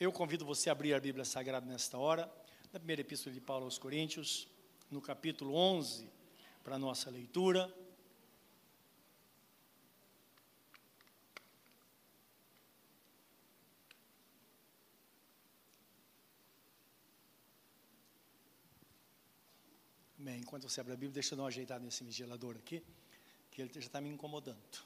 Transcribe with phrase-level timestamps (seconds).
[0.00, 2.32] Eu convido você a abrir a Bíblia Sagrada nesta hora,
[2.72, 4.46] na primeira epístola de Paulo aos Coríntios,
[4.88, 6.08] no capítulo 11,
[6.62, 7.68] para a nossa leitura.
[20.16, 22.84] Bem, enquanto você abre a Bíblia, deixa eu dar uma ajeitada nesse vigilador aqui,
[23.50, 24.78] que ele já está me incomodando.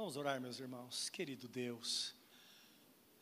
[0.00, 1.10] Vamos orar, meus irmãos.
[1.10, 2.14] Querido Deus,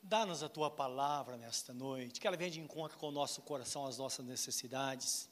[0.01, 3.85] dá-nos a tua palavra nesta noite, que ela venha de encontro com o nosso coração,
[3.85, 5.29] as nossas necessidades.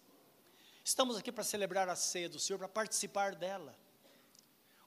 [0.84, 3.78] Estamos aqui para celebrar a ceia do Senhor, para participar dela.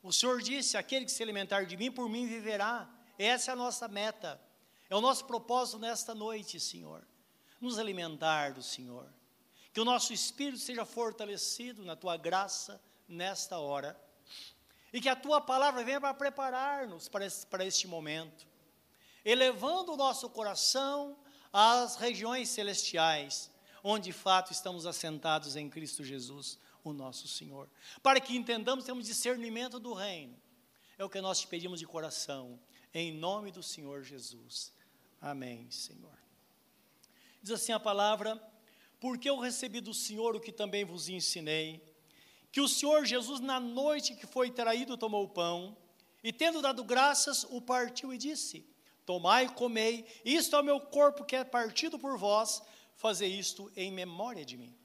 [0.03, 2.93] O Senhor disse: aquele que se alimentar de mim, por mim viverá.
[3.17, 4.37] Essa é a nossa meta,
[4.89, 7.07] é o nosso propósito nesta noite, Senhor.
[7.61, 9.07] Nos alimentar do Senhor.
[9.71, 13.97] Que o nosso espírito seja fortalecido na tua graça nesta hora
[14.91, 18.47] e que a tua palavra venha para preparar-nos para, este momento,
[19.23, 21.17] elevando o nosso coração
[21.53, 23.51] às regiões celestiais,
[23.83, 27.69] onde de fato estamos assentados em Cristo Jesus, o nosso Senhor.
[28.01, 30.35] Para que entendamos, temos discernimento do reino.
[30.97, 32.59] É o que nós te pedimos de coração,
[32.93, 34.73] em nome do Senhor Jesus.
[35.21, 36.17] Amém, Senhor.
[37.41, 38.41] Diz assim a palavra:
[38.99, 41.81] Porque eu recebi do Senhor o que também vos ensinei
[42.51, 45.77] que o Senhor Jesus, na noite que foi traído, tomou o pão,
[46.23, 48.65] e tendo dado graças, o partiu e disse:
[49.05, 52.61] Tomai e comei, isto é o meu corpo que é partido por vós,
[52.95, 54.75] fazer isto em memória de mim.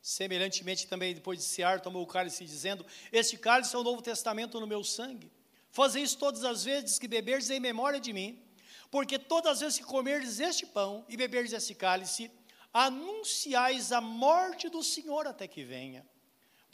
[0.00, 4.60] Semelhantemente, também depois de cear, tomou o cálice, dizendo: Este cálice é o novo testamento
[4.60, 5.32] no meu sangue.
[5.70, 8.40] Fazer isso todas as vezes que beberdes em memória de mim,
[8.90, 12.30] porque todas as vezes que comerdes este pão e beberdes este cálice,
[12.72, 16.06] anunciais a morte do Senhor até que venha.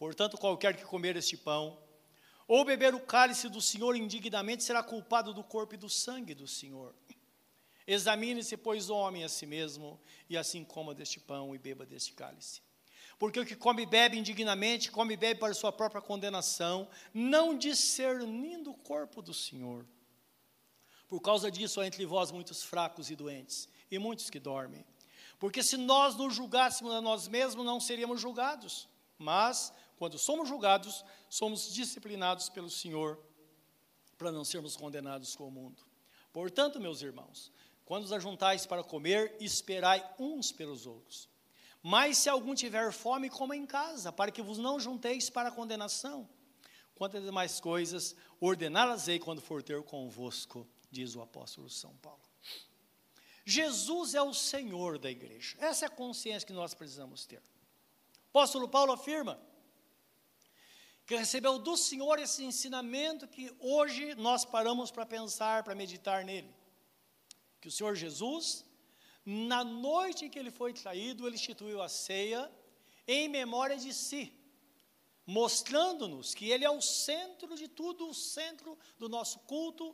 [0.01, 1.79] Portanto, qualquer que comer este pão,
[2.49, 6.49] ou beber o cálice do Senhor indignamente, será culpado do corpo e do sangue do
[6.49, 6.95] Senhor.
[7.87, 12.15] Examine-se, pois, o homem a si mesmo, e assim coma deste pão e beba deste
[12.15, 12.63] cálice.
[13.19, 17.55] Porque o que come e bebe indignamente, come e bebe para sua própria condenação, não
[17.59, 19.87] discernindo o corpo do Senhor.
[21.09, 24.83] Por causa disso há entre vós muitos fracos e doentes, e muitos que dormem.
[25.39, 28.89] Porque se nós nos julgássemos a nós mesmos, não seríamos julgados.
[29.19, 33.23] Mas quando somos julgados, somos disciplinados pelo Senhor
[34.17, 35.83] para não sermos condenados com o mundo.
[36.33, 37.53] Portanto, meus irmãos,
[37.85, 41.29] quando os ajuntais para comer, esperai uns pelos outros.
[41.83, 45.53] Mas se algum tiver fome, coma em casa, para que vos não junteis para a
[45.53, 46.27] condenação.
[46.95, 52.23] Quanto às demais coisas, ordená-las-ei quando for ter convosco, diz o apóstolo São Paulo.
[53.45, 55.59] Jesus é o Senhor da igreja.
[55.61, 57.43] Essa é a consciência que nós precisamos ter.
[58.33, 59.39] O apóstolo Paulo afirma
[61.11, 66.49] que recebeu do Senhor esse ensinamento que hoje nós paramos para pensar, para meditar nele.
[67.61, 68.65] Que o Senhor Jesus,
[69.27, 72.49] na noite em que ele foi traído, ele instituiu a ceia
[73.09, 74.33] em memória de si,
[75.27, 79.93] mostrando-nos que ele é o centro de tudo, o centro do nosso culto,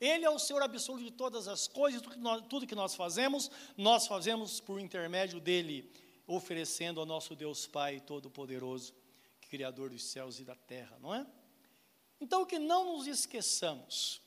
[0.00, 2.94] ele é o Senhor absoluto de todas as coisas, tudo que nós, tudo que nós
[2.94, 5.92] fazemos, nós fazemos por intermédio dele,
[6.26, 9.03] oferecendo ao nosso Deus Pai Todo-Poderoso
[9.54, 11.24] Criador dos céus e da terra, não é?
[12.20, 14.20] Então, que não nos esqueçamos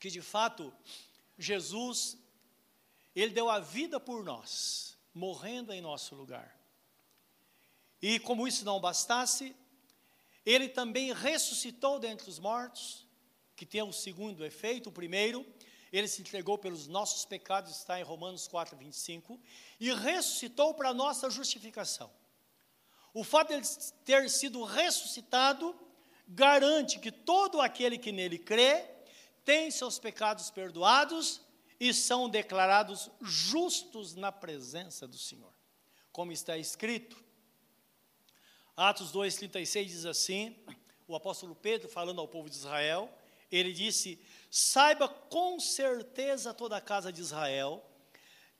[0.00, 0.72] que, de fato,
[1.36, 2.16] Jesus,
[3.14, 6.58] Ele deu a vida por nós, morrendo em nosso lugar.
[8.00, 9.54] E como isso não bastasse,
[10.46, 13.06] Ele também ressuscitou dentre os mortos,
[13.54, 15.44] que tem o segundo efeito, o primeiro,
[15.92, 19.38] ele se entregou pelos nossos pecados, está em Romanos 4, 25,
[19.78, 22.10] e ressuscitou para a nossa justificação.
[23.14, 23.66] O fato de ele
[24.04, 25.78] ter sido ressuscitado
[26.26, 28.88] garante que todo aquele que nele crê
[29.44, 31.40] tem seus pecados perdoados
[31.78, 35.52] e são declarados justos na presença do Senhor.
[36.10, 37.22] Como está escrito,
[38.76, 40.56] Atos 2,36 diz assim:
[41.06, 43.12] o apóstolo Pedro, falando ao povo de Israel,
[43.50, 44.18] ele disse:
[44.50, 47.84] Saiba com certeza toda a casa de Israel,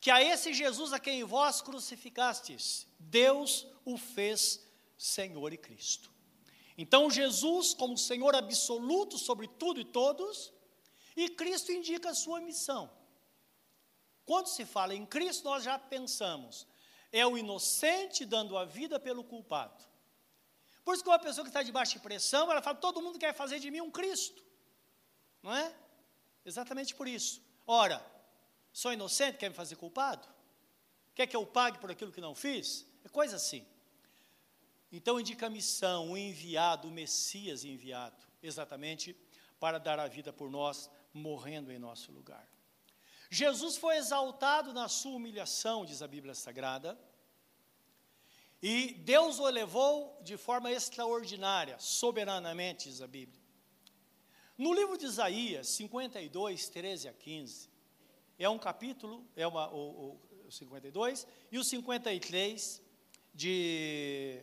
[0.03, 4.61] que a esse Jesus a quem vós crucificastes, Deus o fez
[4.99, 6.11] Senhor e Cristo.
[6.77, 10.53] Então, Jesus, como Senhor absoluto sobre tudo e todos,
[11.17, 12.91] e Cristo indica a sua missão.
[14.27, 16.67] Quando se fala em Cristo, nós já pensamos,
[17.13, 19.85] é o inocente dando a vida pelo culpado.
[20.85, 23.33] Por isso que uma pessoa que está debaixo de pressão, ela fala, todo mundo quer
[23.33, 24.45] fazer de mim um Cristo.
[25.41, 25.73] Não é?
[26.45, 27.41] Exatamente por isso.
[27.65, 28.05] Ora,
[28.73, 30.29] sou inocente, quer me fazer culpado?
[31.15, 32.87] Quer que eu pague por aquilo que não fiz?
[33.05, 33.67] É coisa assim.
[34.91, 39.17] Então indica a missão, o enviado, o Messias enviado, exatamente
[39.59, 42.49] para dar a vida por nós, morrendo em nosso lugar.
[43.31, 46.99] Jesus foi exaltado na sua humilhação, diz a Bíblia Sagrada,
[48.63, 53.41] e Deus o elevou de forma extraordinária, soberanamente, diz a Bíblia.
[54.59, 57.72] No livro de Isaías 52, 13 a 15,
[58.45, 62.83] é um capítulo, é uma, o, o 52, e o 53,
[63.33, 64.41] de,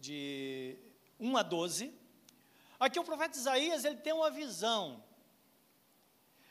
[0.00, 0.76] de
[1.20, 1.94] 1 a 12.
[2.80, 5.02] Aqui o profeta Isaías ele tem uma visão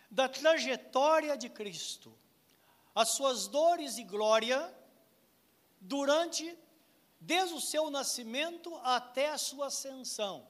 [0.09, 2.18] da trajetória de Cristo,
[2.95, 4.74] as suas dores e glória
[5.80, 6.57] durante
[7.19, 10.48] desde o seu nascimento até a sua ascensão,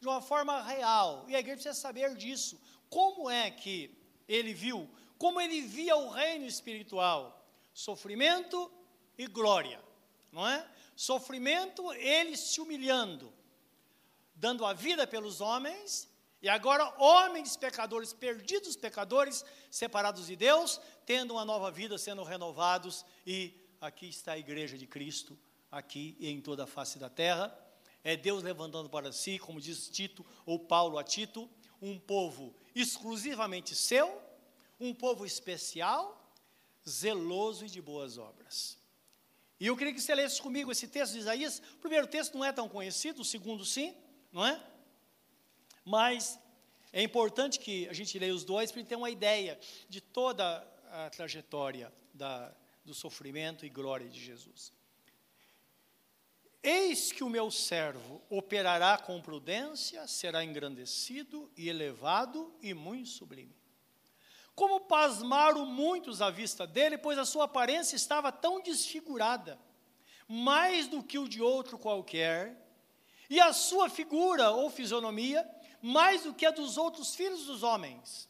[0.00, 1.24] de uma forma real.
[1.28, 2.60] E a igreja precisa saber disso.
[2.88, 4.01] Como é que
[4.34, 4.88] ele viu?
[5.18, 7.46] Como ele via o reino espiritual?
[7.72, 8.70] Sofrimento
[9.16, 9.80] e glória,
[10.30, 10.66] não é?
[10.96, 13.32] Sofrimento, ele se humilhando,
[14.34, 16.08] dando a vida pelos homens,
[16.40, 23.04] e agora homens pecadores, perdidos pecadores, separados de Deus, tendo uma nova vida, sendo renovados,
[23.26, 25.38] e aqui está a igreja de Cristo,
[25.70, 27.56] aqui e em toda a face da terra.
[28.02, 31.48] É Deus levantando para si, como diz Tito ou Paulo a Tito,
[31.80, 34.20] um povo exclusivamente seu,
[34.78, 36.32] um povo especial,
[36.88, 38.78] zeloso e de boas obras.
[39.60, 41.62] E eu queria que você lesse comigo esse texto de Isaías.
[41.74, 43.94] O primeiro texto não é tão conhecido, o segundo sim,
[44.32, 44.60] não é?
[45.84, 46.38] Mas
[46.92, 49.58] é importante que a gente leia os dois para ter uma ideia
[49.88, 52.52] de toda a trajetória da,
[52.84, 54.72] do sofrimento e glória de Jesus.
[56.62, 63.56] Eis que o meu servo operará com prudência, será engrandecido e elevado e muito sublime.
[64.54, 69.58] Como pasmaram muitos à vista dele, pois a sua aparência estava tão desfigurada,
[70.28, 72.56] mais do que o de outro qualquer,
[73.28, 75.48] e a sua figura ou fisionomia,
[75.80, 78.28] mais do que a dos outros filhos dos homens.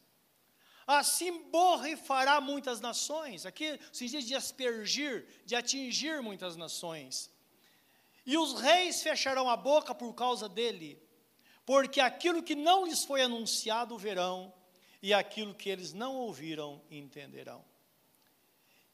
[0.86, 7.31] Assim borrifará muitas nações, aqui o sentido de aspergir, de atingir muitas nações.
[8.24, 11.02] E os reis fecharão a boca por causa dele,
[11.66, 14.52] porque aquilo que não lhes foi anunciado verão,
[15.02, 17.64] e aquilo que eles não ouviram entenderão.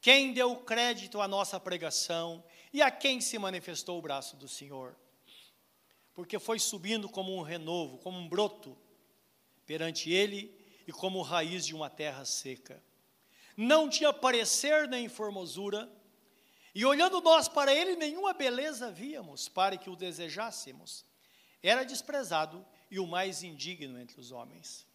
[0.01, 2.43] Quem deu crédito à nossa pregação
[2.73, 4.95] e a quem se manifestou o braço do Senhor?
[6.13, 8.77] Porque foi subindo como um renovo, como um broto
[9.65, 12.81] perante ele e como raiz de uma terra seca.
[13.55, 15.91] Não tinha parecer nem formosura,
[16.79, 21.05] e olhando nós para ele, nenhuma beleza víamos para que o desejássemos.
[21.61, 24.87] Era desprezado e o mais indigno entre os homens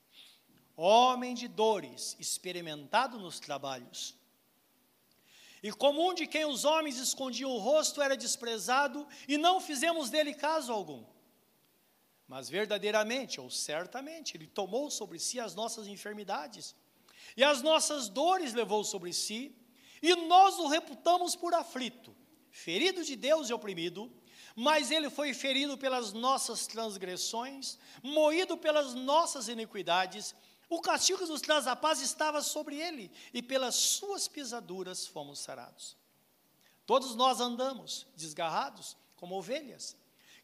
[0.76, 4.14] homem de dores, experimentado nos trabalhos.
[5.62, 10.34] E comum de quem os homens escondiam o rosto era desprezado, e não fizemos dele
[10.34, 11.04] caso algum.
[12.26, 16.74] Mas verdadeiramente, ou certamente, ele tomou sobre si as nossas enfermidades,
[17.36, 19.56] e as nossas dores levou sobre si,
[20.06, 22.14] e nós o reputamos por aflito,
[22.50, 24.12] ferido de Deus e oprimido,
[24.54, 30.34] mas ele foi ferido pelas nossas transgressões, moído pelas nossas iniquidades,
[30.68, 35.38] o castigo que nos traz a paz estava sobre ele, e pelas suas pisaduras fomos
[35.38, 35.96] sarados.
[36.84, 39.96] Todos nós andamos desgarrados, como ovelhas.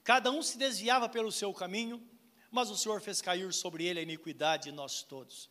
[0.03, 2.03] Cada um se desviava pelo seu caminho,
[2.51, 5.51] mas o Senhor fez cair sobre ele a iniquidade de nós todos.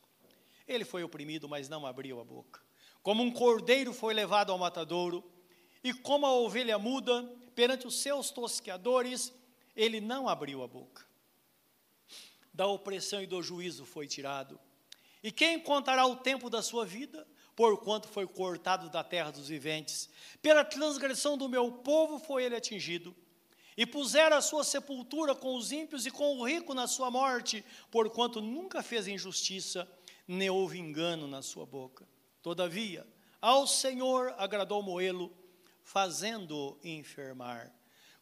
[0.67, 2.67] Ele foi oprimido, mas não abriu a boca.
[3.01, 5.23] Como um cordeiro foi levado ao matadouro,
[5.83, 7.23] e como a ovelha muda
[7.55, 9.33] perante os seus tosqueadores,
[9.75, 11.05] ele não abriu a boca.
[12.53, 14.59] Da opressão e do juízo foi tirado.
[15.23, 17.27] E quem contará o tempo da sua vida?
[17.55, 20.09] Porquanto foi cortado da terra dos viventes.
[20.41, 23.15] Pela transgressão do meu povo foi ele atingido.
[23.75, 27.63] E puseram a sua sepultura com os ímpios e com o rico na sua morte,
[27.89, 29.89] porquanto nunca fez injustiça,
[30.27, 32.05] nem houve engano na sua boca.
[32.41, 33.05] Todavia,
[33.41, 35.31] ao Senhor agradou moê-lo,
[35.84, 37.74] fazendo-o enfermar.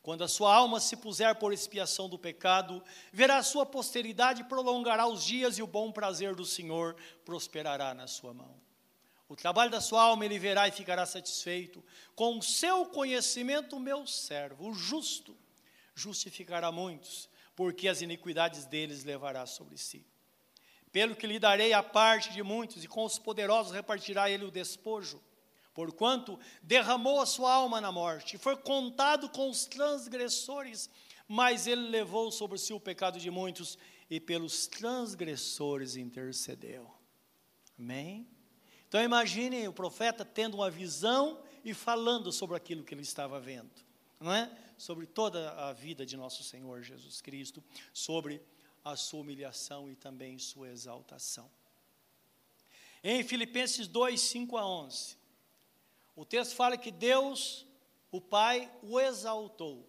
[0.02, 2.82] Quando a sua alma se puser por expiação do pecado,
[3.12, 6.96] verá a sua posteridade prolongará os dias e o bom prazer do Senhor
[7.26, 8.56] prosperará na sua mão.
[9.28, 11.84] O trabalho da sua alma ele verá e ficará satisfeito.
[12.16, 15.36] Com o seu conhecimento, meu servo, o justo,
[15.94, 20.06] justificará muitos, porque as iniquidades deles levará sobre si.
[20.92, 24.52] Pelo que lhe darei a parte de muitos, e com os poderosos repartirá ele o
[24.52, 25.22] despojo
[25.78, 30.90] porquanto derramou a sua alma na morte, foi contado com os transgressores,
[31.28, 33.78] mas ele levou sobre si o pecado de muitos
[34.10, 36.92] e pelos transgressores intercedeu.
[37.78, 38.28] Amém?
[38.88, 43.70] Então imaginem o profeta tendo uma visão e falando sobre aquilo que ele estava vendo,
[44.20, 44.50] não é?
[44.80, 47.64] Sobre toda a vida de nosso Senhor Jesus Cristo,
[47.94, 48.42] sobre
[48.92, 51.50] a sua humilhação e também sua exaltação.
[53.04, 55.18] Em Filipenses 2, 5 a 11,
[56.16, 57.66] o texto fala que Deus,
[58.12, 59.88] o Pai, o exaltou.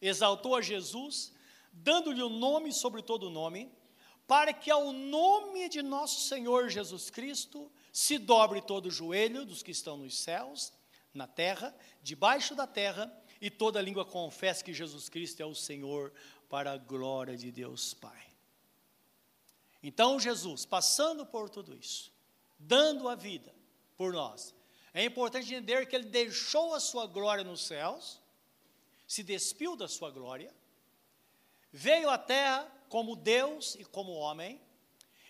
[0.00, 1.32] Exaltou a Jesus,
[1.72, 3.72] dando-lhe o um nome sobre todo nome,
[4.26, 9.62] para que ao nome de nosso Senhor Jesus Cristo se dobre todo o joelho dos
[9.62, 10.72] que estão nos céus,
[11.12, 16.12] na terra, debaixo da terra, e toda língua confesse que Jesus Cristo é o Senhor,
[16.48, 18.26] para a glória de Deus Pai.
[19.82, 22.12] Então, Jesus, passando por tudo isso,
[22.58, 23.54] dando a vida
[23.96, 24.54] por nós,
[24.92, 28.20] é importante entender que ele deixou a sua glória nos céus,
[29.06, 30.52] se despiu da sua glória,
[31.70, 34.60] veio à terra como Deus e como homem,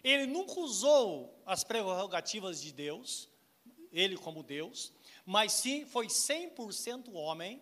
[0.03, 3.29] ele nunca usou as prerrogativas de Deus,
[3.93, 4.93] ele como Deus,
[5.25, 7.61] mas sim foi 100% homem.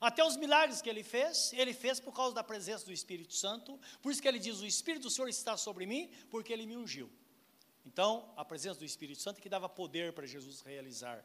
[0.00, 3.78] Até os milagres que ele fez, ele fez por causa da presença do Espírito Santo,
[4.00, 6.76] por isso que ele diz: O Espírito do Senhor está sobre mim, porque ele me
[6.76, 7.10] ungiu.
[7.84, 11.24] Então, a presença do Espírito Santo que dava poder para Jesus realizar.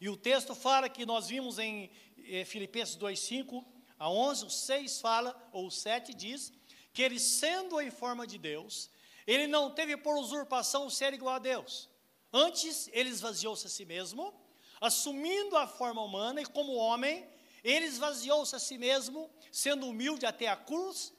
[0.00, 3.64] E o texto fala que nós vimos em eh, Filipenses 2,5
[3.98, 6.52] a 11, o 6 fala, ou o 7 diz,
[6.92, 8.90] que ele, sendo em forma de Deus,
[9.26, 11.88] ele não teve por usurpação ser igual a Deus.
[12.32, 14.34] Antes, ele esvaziou-se a si mesmo,
[14.80, 17.26] assumindo a forma humana, e como homem,
[17.66, 21.12] ele esvaziou-se a si mesmo, sendo humilde até a cruz,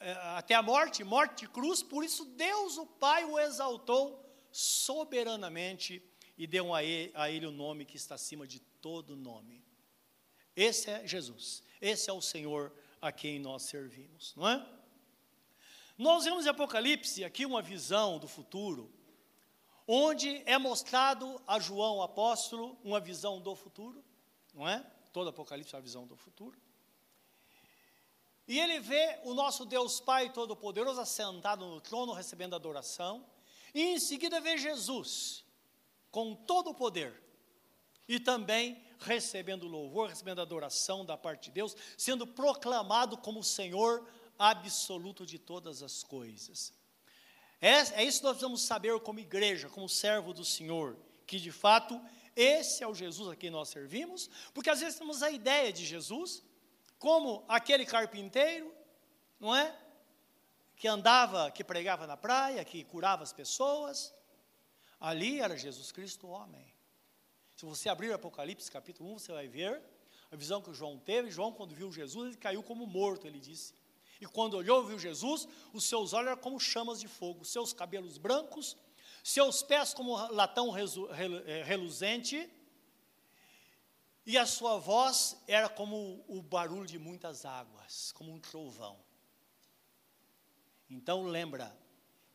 [0.00, 6.02] eh, até a morte, morte de cruz, por isso Deus o Pai o exaltou soberanamente
[6.36, 9.62] e deu a ele, a ele o nome que está acima de todo nome.
[10.56, 12.72] Esse é Jesus, esse é o Senhor
[13.02, 14.66] a quem nós servimos, não é?
[15.98, 18.90] Nós vemos em Apocalipse aqui uma visão do futuro,
[19.86, 24.02] onde é mostrado a João apóstolo uma visão do futuro,
[24.54, 24.84] não é?
[25.12, 26.58] Todo Apocalipse é uma visão do futuro.
[28.46, 33.24] E ele vê o nosso Deus Pai Todo-Poderoso assentado no trono, recebendo adoração,
[33.72, 35.44] e em seguida vê Jesus,
[36.10, 37.22] com todo o poder,
[38.08, 44.04] e também recebendo louvor, recebendo adoração da parte de Deus, sendo proclamado como Senhor
[44.36, 46.72] absoluto de todas as coisas.
[47.60, 51.52] É, é isso que nós precisamos saber como igreja, como servo do Senhor, que de
[51.52, 52.00] fato
[52.34, 55.84] esse é o Jesus a quem nós servimos, porque às vezes temos a ideia de
[55.84, 56.42] Jesus
[56.98, 58.72] como aquele carpinteiro,
[59.38, 59.76] não é?
[60.76, 64.14] Que andava, que pregava na praia, que curava as pessoas.
[64.98, 66.72] Ali era Jesus Cristo, homem.
[67.56, 69.82] Se você abrir o Apocalipse capítulo 1, você vai ver
[70.30, 71.30] a visão que João teve.
[71.30, 73.74] João, quando viu Jesus, ele caiu como morto, ele disse.
[74.20, 78.18] E quando olhou, viu Jesus, os seus olhos eram como chamas de fogo, seus cabelos
[78.18, 78.76] brancos,
[79.22, 82.50] seus pés como latão eh, reluzente,
[84.26, 88.98] e a sua voz era como o barulho de muitas águas, como um trovão.
[90.88, 91.76] Então lembra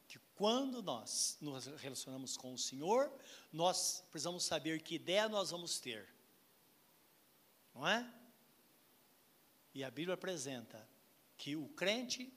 [0.07, 3.11] que quando nós nos relacionamos com o Senhor,
[3.51, 6.07] nós precisamos saber que ideia nós vamos ter.
[7.73, 8.09] Não é?
[9.73, 10.87] E a Bíblia apresenta
[11.37, 12.33] que o crente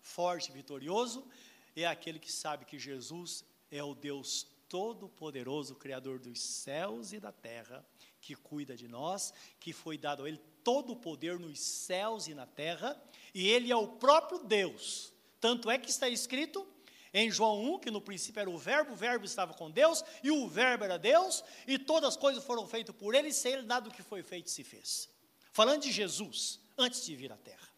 [0.00, 1.26] forte e vitorioso
[1.74, 7.32] é aquele que sabe que Jesus é o Deus Todo-Poderoso, Criador dos céus e da
[7.32, 7.84] terra,
[8.20, 12.34] que cuida de nós, que foi dado a Ele todo o poder nos céus e
[12.34, 12.96] na terra,
[13.34, 15.12] e Ele é o próprio Deus.
[15.40, 16.66] Tanto é que está escrito
[17.12, 20.30] em João 1 que no princípio era o Verbo, o Verbo estava com Deus, e
[20.30, 23.62] o Verbo era Deus, e todas as coisas foram feitas por Ele, e sem Ele
[23.62, 25.08] nada do que foi feito se fez.
[25.52, 27.68] Falando de Jesus, antes de vir à terra.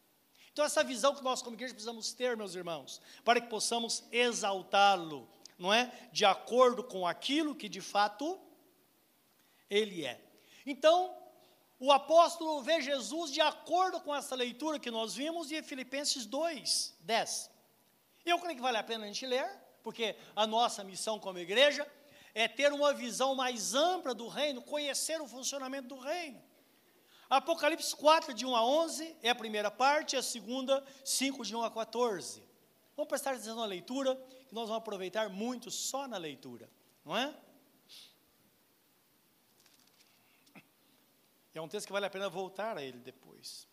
[0.53, 5.29] Então, essa visão que nós, como igreja, precisamos ter, meus irmãos, para que possamos exaltá-lo,
[5.59, 5.93] não é?
[6.13, 8.41] De acordo com aquilo que de fato
[9.69, 10.21] ele é.
[10.67, 11.15] Então,
[11.79, 16.97] o apóstolo vê Jesus de acordo com essa leitura que nós vimos em Filipenses 2,
[17.01, 17.51] 10.
[18.25, 19.49] Eu creio que vale a pena a gente ler,
[19.83, 21.87] porque a nossa missão como igreja
[22.35, 26.43] é ter uma visão mais ampla do reino, conhecer o funcionamento do reino.
[27.29, 31.65] Apocalipse 4, de 1 a 11, é a primeira parte, a segunda, 5, de 1
[31.65, 32.43] a 14.
[32.97, 34.15] Vamos prestar atenção na leitura,
[34.49, 36.71] que nós vamos aproveitar muito só na leitura,
[37.05, 37.35] não é?
[41.55, 43.69] É um texto que vale a pena voltar a ele depois.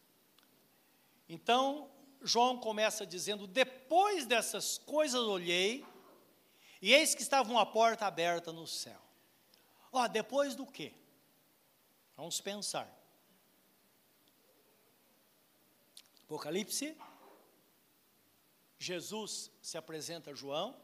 [1.28, 1.90] Então,
[2.22, 5.84] João começa dizendo: Depois dessas coisas olhei,
[6.82, 9.02] e eis que estava uma porta aberta no céu.
[9.92, 10.94] Ó, depois do quê?
[12.16, 12.90] Vamos pensar.
[16.24, 16.96] Apocalipse,
[18.82, 20.76] Jesus se apresenta a João.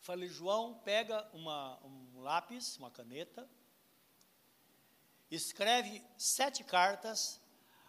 [0.00, 3.48] Falei, João, pega uma, um lápis, uma caneta,
[5.30, 7.40] escreve sete cartas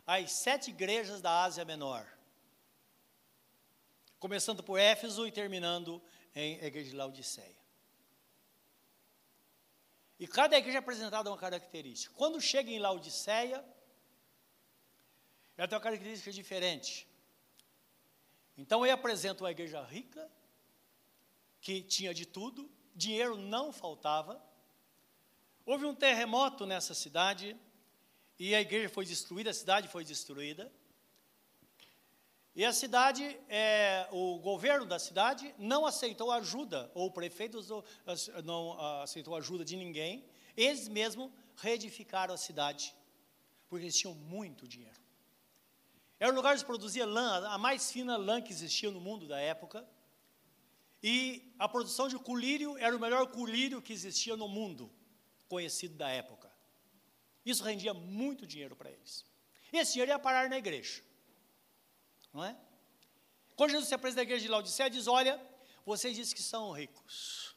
[0.06, 2.08] às sete igrejas da Ásia Menor,
[4.20, 6.00] começando por Éfeso e terminando
[6.36, 7.58] em igreja de Laodiceia.
[10.20, 12.14] E cada igreja é apresentada uma característica.
[12.14, 13.66] Quando chega em Laodiceia,
[15.58, 17.08] ela tem uma característica diferente.
[18.58, 20.30] Então ele apresenta uma igreja rica,
[21.60, 24.42] que tinha de tudo, dinheiro não faltava.
[25.66, 27.58] Houve um terremoto nessa cidade
[28.38, 30.72] e a igreja foi destruída, a cidade foi destruída.
[32.56, 37.60] E a cidade, é, o governo da cidade não aceitou ajuda, ou o prefeito
[38.46, 40.26] não aceitou ajuda de ninguém.
[40.56, 42.96] Eles mesmos reedificaram a cidade,
[43.68, 45.05] porque eles tinham muito dinheiro.
[46.19, 49.39] Era um lugar de produzir lã, a mais fina lã que existia no mundo da
[49.39, 49.88] época.
[51.03, 54.91] E a produção de colírio era o melhor colírio que existia no mundo,
[55.48, 56.51] conhecido da época.
[57.45, 59.25] Isso rendia muito dinheiro para eles.
[59.72, 61.03] E esse dinheiro ia parar na igreja.
[62.34, 62.57] Não é?
[63.55, 65.39] Quando Jesus se apresenta na igreja de Laodicea, diz: Olha,
[65.86, 67.55] vocês dizem que são ricos,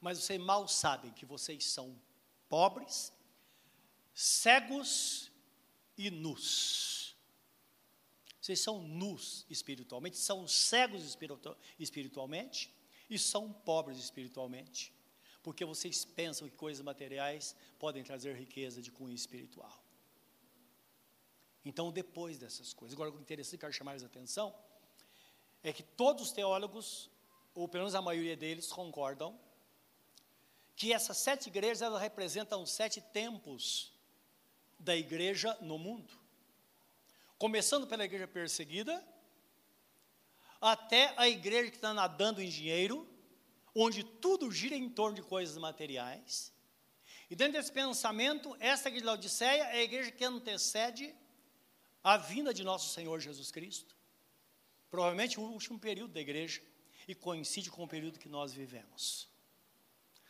[0.00, 2.00] mas vocês mal sabem que vocês são
[2.48, 3.12] pobres,
[4.14, 5.30] cegos
[5.96, 6.99] e nus.
[8.40, 11.04] Vocês são nus espiritualmente, são cegos
[11.78, 12.74] espiritualmente
[13.08, 14.94] e são pobres espiritualmente,
[15.42, 19.84] porque vocês pensam que coisas materiais podem trazer riqueza de cunho espiritual.
[21.62, 24.54] Então, depois dessas coisas, agora o interessante que eu quero chamar a atenção
[25.62, 27.10] é que todos os teólogos,
[27.54, 29.38] ou pelo menos a maioria deles, concordam
[30.74, 33.92] que essas sete igrejas elas representam sete tempos
[34.78, 36.19] da igreja no mundo
[37.40, 39.02] começando pela igreja perseguida,
[40.60, 43.08] até a igreja que está nadando em dinheiro,
[43.74, 46.52] onde tudo gira em torno de coisas materiais.
[47.30, 51.14] E dentro desse pensamento, esta igreja de Laodiceia é a igreja que antecede
[52.04, 53.96] a vinda de nosso Senhor Jesus Cristo.
[54.90, 56.60] Provavelmente o último período da igreja
[57.08, 59.30] e coincide com o período que nós vivemos.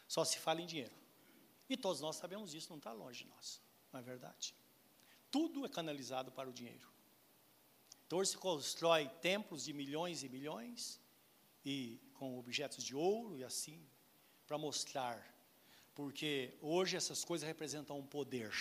[0.07, 0.94] Só se fala em dinheiro.
[1.68, 3.61] E todos nós sabemos disso, não está longe de nós,
[3.92, 4.55] não é verdade?
[5.29, 6.88] Tudo é canalizado para o dinheiro.
[8.11, 11.01] Então se constrói templos de milhões e milhões,
[11.64, 13.81] e com objetos de ouro e assim,
[14.49, 15.25] para mostrar.
[15.94, 18.53] Porque hoje essas coisas representam um poder.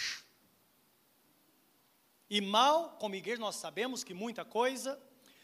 [2.29, 5.01] E mal, como igreja, nós sabemos que muita coisa,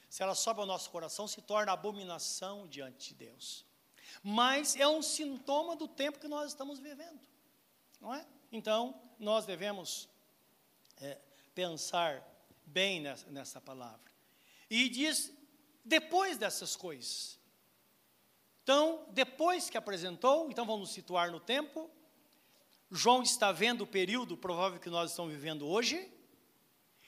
[0.07, 3.65] se ela sobe ao nosso coração, se torna abominação diante de Deus.
[4.21, 7.19] Mas é um sintoma do tempo que nós estamos vivendo,
[7.99, 8.23] não é?
[8.51, 10.07] Então, nós devemos
[10.97, 11.19] é,
[11.55, 12.34] pensar
[12.65, 14.11] bem nessa, nessa palavra.
[14.69, 15.31] E diz,
[15.83, 17.39] depois dessas coisas.
[18.63, 21.89] Então, depois que apresentou, então vamos situar no tempo.
[22.89, 26.11] João está vendo o período provável que nós estamos vivendo hoje.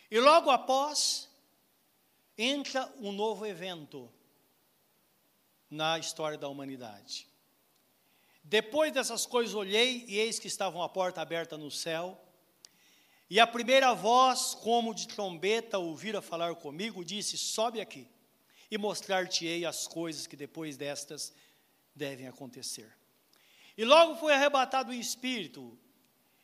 [0.09, 1.29] E logo após,
[2.37, 4.11] entra um novo evento
[5.69, 7.27] na história da humanidade.
[8.43, 12.23] Depois dessas coisas olhei e eis que estavam a porta aberta no céu
[13.29, 18.07] e a primeira voz, como de trombeta, ouvira falar comigo, disse: Sobe aqui
[18.71, 21.33] e mostrar-te-ei as coisas que depois destas
[21.93, 22.95] devem acontecer.
[23.77, 25.77] E logo foi arrebatado o espírito,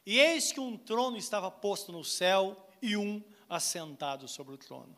[0.06, 4.96] e eis que um trono estava posto no céu e um assentado sobre o trono.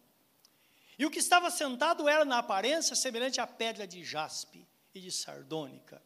[0.98, 5.12] E o que estava sentado era, na aparência, semelhante à pedra de jaspe e de
[5.12, 6.02] sardônica.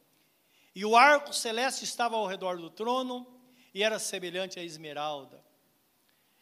[0.75, 3.25] E o arco celeste estava ao redor do trono
[3.73, 5.43] e era semelhante à esmeralda.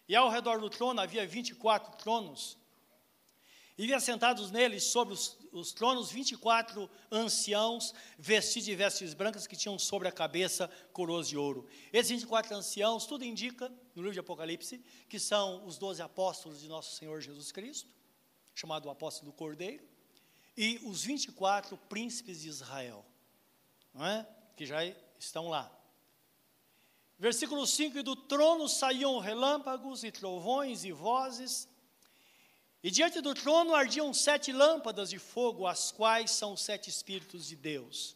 [0.08, 2.58] E ao redor do trono havia 24 tronos.
[3.78, 9.56] E havia sentados neles, sobre os, os tronos, 24 anciãos, vestidos de vestes brancas, que
[9.56, 11.68] tinham sobre a cabeça coroas de ouro.
[11.94, 16.68] Esses 24 anciãos, tudo indica, no livro de Apocalipse, que são os 12 apóstolos de
[16.68, 17.88] nosso Senhor Jesus Cristo,
[18.56, 19.88] chamado apóstolo do Cordeiro,
[20.58, 23.06] e os 24 príncipes de Israel,
[24.00, 24.26] é?
[24.56, 24.84] que já
[25.20, 25.77] estão lá.
[27.20, 31.68] Versículo 5: E do trono saíam relâmpagos e trovões e vozes,
[32.84, 37.56] e diante do trono ardiam sete lâmpadas de fogo, as quais são sete Espíritos de
[37.56, 38.16] Deus.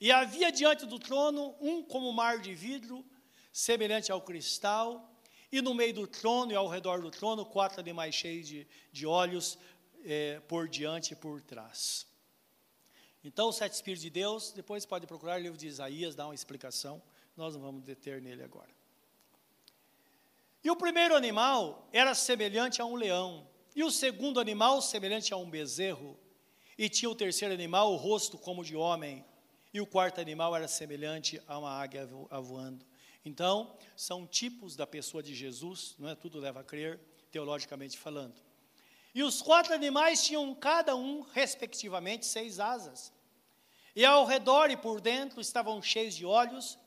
[0.00, 3.04] E havia diante do trono um como mar de vidro,
[3.52, 5.10] semelhante ao cristal,
[5.50, 9.06] e no meio do trono e ao redor do trono, quatro animais cheios de, de
[9.06, 9.56] olhos
[10.04, 12.04] eh, por diante e por trás.
[13.22, 16.34] Então, os sete Espíritos de Deus, depois pode procurar o livro de Isaías, dar uma
[16.34, 17.00] explicação
[17.36, 18.74] nós não vamos deter nele agora.
[20.64, 25.36] E o primeiro animal era semelhante a um leão, e o segundo animal semelhante a
[25.36, 26.18] um bezerro,
[26.78, 29.24] e tinha o terceiro animal o rosto como de homem,
[29.72, 32.84] e o quarto animal era semelhante a uma águia voando.
[33.24, 36.14] Então, são tipos da pessoa de Jesus, não é?
[36.14, 36.98] Tudo leva a crer,
[37.30, 38.40] teologicamente falando.
[39.14, 43.12] E os quatro animais tinham cada um, respectivamente, seis asas.
[43.94, 46.78] E ao redor e por dentro estavam cheios de olhos,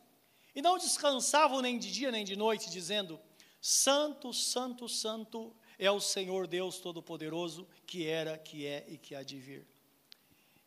[0.55, 3.19] e não descansavam nem de dia nem de noite, dizendo:
[3.61, 9.23] Santo, Santo, Santo é o Senhor Deus Todo-Poderoso, que era, que é e que há
[9.23, 9.67] de vir.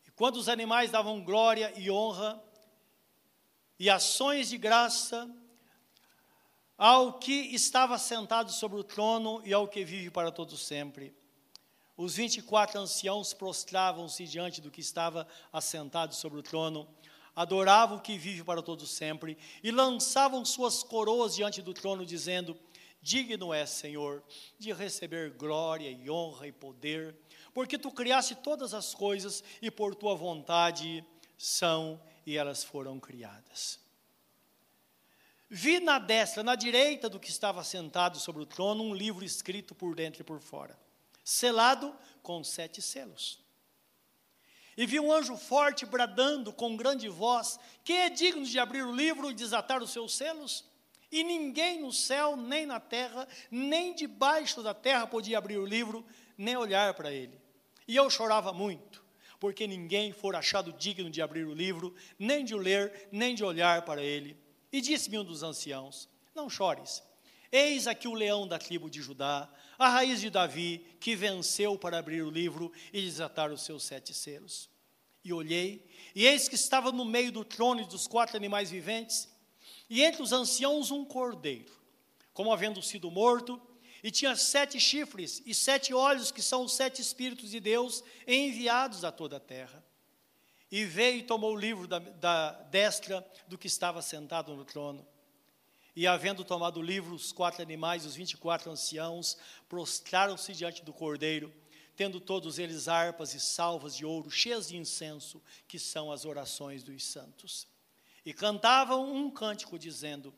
[0.07, 2.41] E quando os animais davam glória e honra
[3.79, 5.29] e ações de graça
[6.77, 11.15] ao que estava sentado sobre o trono e ao que vive para todo sempre.
[11.95, 16.87] Os vinte e quatro anciãos prostravam-se diante do que estava assentado sobre o trono,
[17.35, 22.57] adoravam o que vive para todo sempre e lançavam suas coroas diante do trono, dizendo:
[23.01, 24.23] Digno é, Senhor,
[24.57, 27.15] de receber glória e honra e poder,
[27.53, 31.03] porque tu criaste todas as coisas e por tua vontade
[31.37, 33.79] são e elas foram criadas.
[35.49, 39.75] Vi na destra, na direita do que estava sentado sobre o trono, um livro escrito
[39.75, 40.79] por dentro e por fora,
[41.23, 41.93] selado
[42.23, 43.42] com sete selos.
[44.75, 48.95] E vi um anjo forte bradando com grande voz: Quem é digno de abrir o
[48.95, 50.65] livro e desatar os seus selos?
[51.11, 56.03] E ninguém no céu, nem na terra, nem debaixo da terra podia abrir o livro,
[56.35, 57.39] nem olhar para ele.
[57.87, 59.03] E eu chorava muito,
[59.39, 63.43] porque ninguém for achado digno de abrir o livro, nem de o ler, nem de
[63.43, 64.35] olhar para ele.
[64.71, 67.03] E disse-me um dos anciãos: Não chores.
[67.51, 71.97] Eis aqui o leão da tribo de Judá, a raiz de Davi, que venceu para
[71.97, 74.69] abrir o livro e desatar os seus sete selos.
[75.23, 79.29] E olhei, e eis que estava no meio do trono e dos quatro animais viventes,
[79.89, 81.71] e entre os anciãos um cordeiro,
[82.33, 83.61] como havendo sido morto,
[84.03, 89.05] e tinha sete chifres e sete olhos, que são os sete Espíritos de Deus enviados
[89.05, 89.83] a toda a terra.
[90.69, 95.07] E veio e tomou o livro da, da destra do que estava sentado no trono.
[95.95, 99.37] E havendo tomado o livro, os quatro animais, os vinte e quatro anciãos,
[99.69, 101.53] prostraram-se diante do cordeiro,
[101.95, 106.83] tendo todos eles harpas e salvas de ouro, cheias de incenso, que são as orações
[106.83, 107.71] dos santos
[108.25, 110.33] e cantavam um cântico dizendo: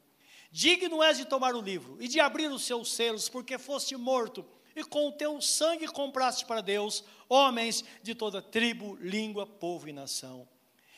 [0.51, 4.45] Digno és de tomar o livro e de abrir os seus selos, porque foste morto,
[4.75, 9.93] e com o teu sangue compraste para Deus homens de toda tribo, língua, povo e
[9.93, 10.47] nação.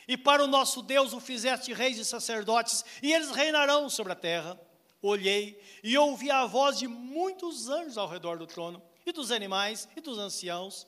[0.08, 4.16] E para o nosso Deus o fizeste reis e sacerdotes, e eles reinarão sobre a
[4.16, 4.58] terra.
[5.00, 9.86] Olhei e ouvi a voz de muitos anjos ao redor do trono, e dos animais,
[9.94, 10.86] e dos anciãos.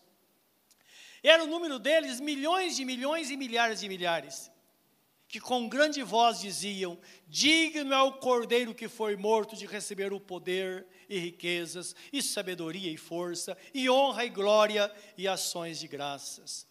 [1.22, 4.50] Era o número deles milhões de milhões e milhares de milhares
[5.30, 10.18] que com grande voz diziam: Digno é o cordeiro que foi morto de receber o
[10.18, 16.66] poder e riquezas, e sabedoria e força, e honra e glória e ações de graças.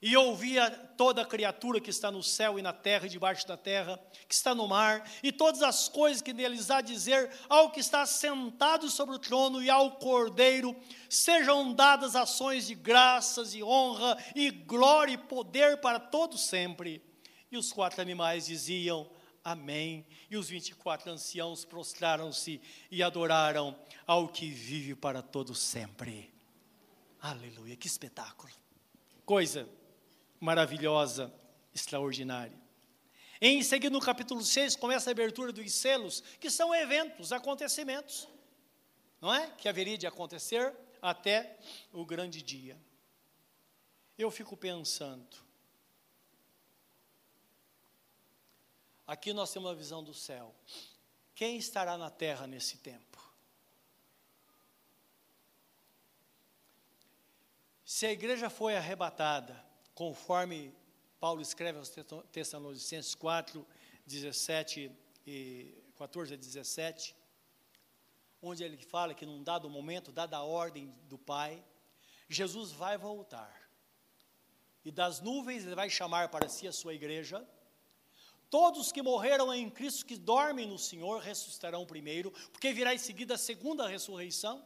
[0.00, 4.00] E ouvia toda criatura que está no céu e na terra e debaixo da terra,
[4.28, 8.06] que está no mar, e todas as coisas que neles há dizer ao que está
[8.06, 10.76] sentado sobre o trono e ao cordeiro,
[11.08, 17.02] sejam dadas ações de graças e honra e glória e poder para todos sempre.
[17.50, 19.10] E os quatro animais diziam
[19.48, 20.04] Amém.
[20.30, 23.74] E os vinte e quatro anciãos prostraram-se e adoraram
[24.06, 26.30] ao que vive para todo sempre.
[27.18, 28.52] Aleluia, que espetáculo.
[29.24, 29.66] Coisa
[30.40, 31.32] maravilhosa,
[31.74, 32.58] extraordinária.
[33.40, 38.28] Em seguida, no capítulo 6, começa a abertura dos selos, que são eventos, acontecimentos,
[39.20, 39.50] não é?
[39.56, 41.56] Que haveria de acontecer até
[41.92, 42.76] o grande dia.
[44.16, 45.48] Eu fico pensando,
[49.08, 50.54] Aqui nós temos uma visão do céu.
[51.34, 53.18] Quem estará na terra nesse tempo?
[57.86, 59.64] Se a igreja foi arrebatada,
[59.98, 60.72] conforme
[61.18, 61.92] Paulo escreve aos
[62.30, 63.66] Tessalonicenses 4,
[64.06, 64.92] 17
[65.26, 67.16] e 14 a 17,
[68.40, 71.60] onde ele fala que num dado momento, dada a ordem do Pai,
[72.28, 73.52] Jesus vai voltar.
[74.84, 77.44] E das nuvens ele vai chamar para si a sua igreja,
[78.50, 83.34] Todos que morreram em Cristo, que dormem no Senhor, ressuscitarão primeiro, porque virá em seguida
[83.34, 84.64] a segunda ressurreição,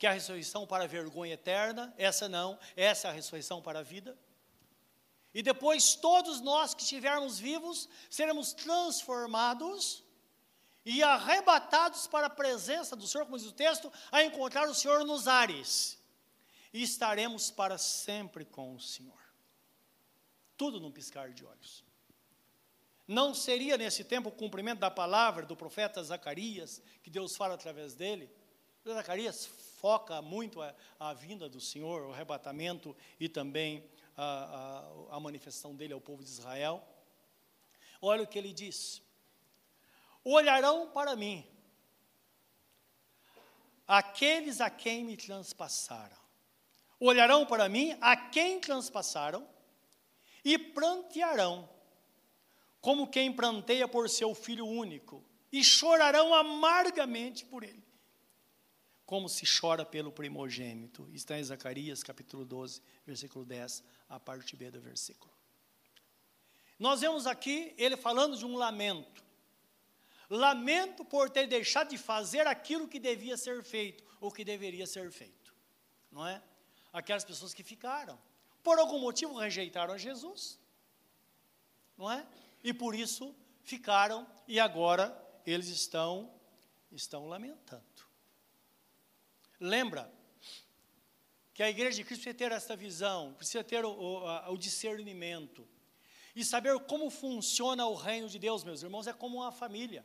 [0.00, 1.92] que a ressurreição para a vergonha eterna.
[1.98, 4.18] Essa não, essa é a ressurreição para a vida.
[5.34, 10.02] E depois todos nós que estivermos vivos seremos transformados
[10.86, 15.04] e arrebatados para a presença do Senhor, como diz o texto, a encontrar o Senhor
[15.04, 16.02] nos ares.
[16.72, 19.20] E estaremos para sempre com o Senhor.
[20.56, 21.84] Tudo num piscar de olhos.
[23.06, 27.92] Não seria nesse tempo o cumprimento da palavra do profeta Zacarias, que Deus fala através
[27.94, 28.30] dele?
[28.88, 29.44] Zacarias
[29.80, 33.82] foca muito a, a vinda do Senhor, o arrebatamento e também
[34.16, 36.86] a, a, a manifestação dele ao povo de Israel.
[38.02, 39.02] Olha o que ele diz:
[40.22, 41.46] olharão para mim,
[43.88, 46.20] aqueles a quem me transpassaram.
[46.98, 49.48] Olharão para mim a quem transpassaram
[50.44, 51.66] e prantearão,
[52.80, 57.82] como quem pranteia por seu filho único, e chorarão amargamente por ele,
[59.10, 61.10] como se chora pelo primogênito.
[61.12, 65.34] Está em Zacarias capítulo 12, versículo 10, a parte B do versículo.
[66.78, 69.24] Nós vemos aqui ele falando de um lamento.
[70.30, 75.10] Lamento por ter deixado de fazer aquilo que devia ser feito, ou que deveria ser
[75.10, 75.52] feito.
[76.12, 76.40] Não é?
[76.92, 78.16] Aquelas pessoas que ficaram,
[78.62, 80.56] por algum motivo rejeitaram a Jesus.
[81.98, 82.24] Não é?
[82.62, 85.12] E por isso ficaram e agora
[85.44, 86.32] eles estão
[86.92, 87.89] estão lamentando.
[89.60, 90.10] Lembra
[91.52, 95.68] que a igreja de Cristo precisa ter essa visão, precisa ter o, o, o discernimento
[96.34, 100.04] e saber como funciona o reino de Deus, meus irmãos, é como uma família.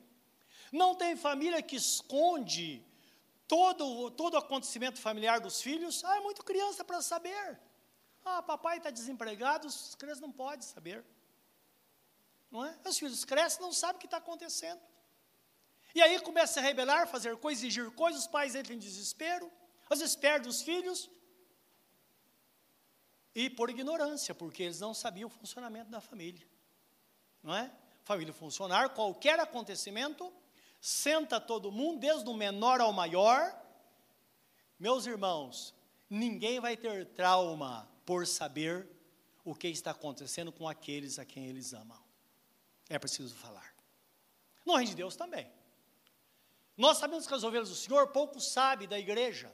[0.72, 2.86] Não tem família que esconde
[3.48, 6.04] todo, todo acontecimento familiar dos filhos.
[6.04, 7.60] Ah, é muito criança para saber.
[8.26, 11.06] Ah, papai está desempregado, as crianças não podem saber.
[12.50, 12.76] Não é?
[12.86, 14.82] Os filhos crescem não sabem o que está acontecendo.
[15.96, 19.50] E aí começa a rebelar, fazer coisas, exigir coisas, os pais entram em desespero,
[19.90, 21.10] às vezes perdem os filhos,
[23.34, 26.46] e por ignorância, porque eles não sabiam o funcionamento da família.
[27.42, 27.72] Não é?
[28.04, 30.34] Família funcionar, qualquer acontecimento,
[30.82, 33.58] senta todo mundo, desde o menor ao maior.
[34.78, 35.74] Meus irmãos,
[36.10, 38.90] ninguém vai ter trauma por saber
[39.46, 42.04] o que está acontecendo com aqueles a quem eles amam.
[42.90, 43.74] É preciso falar.
[44.66, 45.50] No reino de Deus também.
[46.78, 49.54] Nós sabemos que as ovelhas do Senhor, pouco sabe da igreja.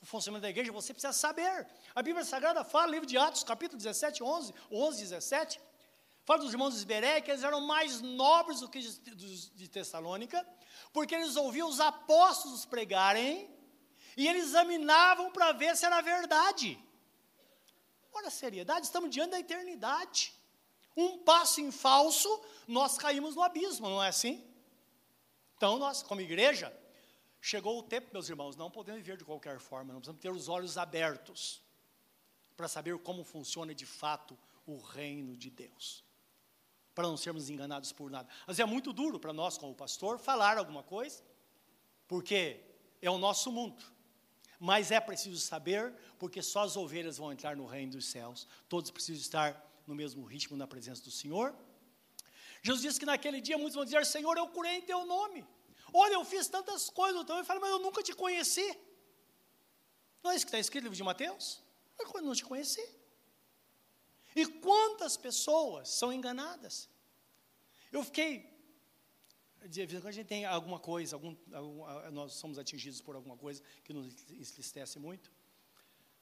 [0.00, 1.66] O funcionamento da igreja, você precisa saber.
[1.94, 5.60] A Bíblia Sagrada fala, livro de Atos, capítulo 17, 11, 11, 17,
[6.24, 10.46] fala dos irmãos de Isberé, que eles eram mais nobres do que de, de Tessalônica,
[10.92, 13.50] porque eles ouviam os apóstolos pregarem,
[14.16, 16.78] e eles examinavam para ver se era verdade.
[18.12, 20.34] Olha a seriedade, estamos diante da eternidade.
[20.96, 22.28] Um passo em falso,
[22.66, 24.49] nós caímos no abismo, não é assim?
[25.60, 26.74] Então, nós, como igreja,
[27.38, 30.48] chegou o tempo, meus irmãos, não podemos viver de qualquer forma, não precisamos ter os
[30.48, 31.62] olhos abertos
[32.56, 36.02] para saber como funciona de fato o reino de Deus.
[36.94, 38.26] Para não sermos enganados por nada.
[38.46, 41.22] Mas é muito duro para nós, como pastor, falar alguma coisa,
[42.08, 42.64] porque
[43.02, 43.84] é o nosso mundo.
[44.58, 48.48] Mas é preciso saber, porque só as ovelhas vão entrar no reino dos céus.
[48.66, 51.54] Todos precisam estar no mesmo ritmo na presença do Senhor.
[52.62, 55.46] Jesus disse que naquele dia muitos vão dizer: Senhor, eu curei em teu nome.
[55.92, 57.46] Olha, eu fiz tantas coisas no teu nome.
[57.48, 58.68] Ele mas eu nunca te conheci.
[60.22, 61.62] Não é isso que está escrito no livro de Mateus?
[61.98, 62.86] Eu não te conheci.
[64.34, 66.88] E quantas pessoas são enganadas?
[67.90, 68.48] Eu fiquei.
[69.58, 73.92] Quando a gente tem alguma coisa, algum, algum, nós somos atingidos por alguma coisa que
[73.92, 75.30] nos entristece muito.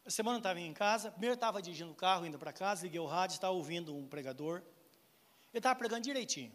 [0.04, 2.98] A semana eu estava em casa, primeiro estava dirigindo o carro, indo para casa, liguei
[2.98, 4.62] o rádio, estava ouvindo um pregador.
[5.58, 6.54] Ele estava pregando direitinho.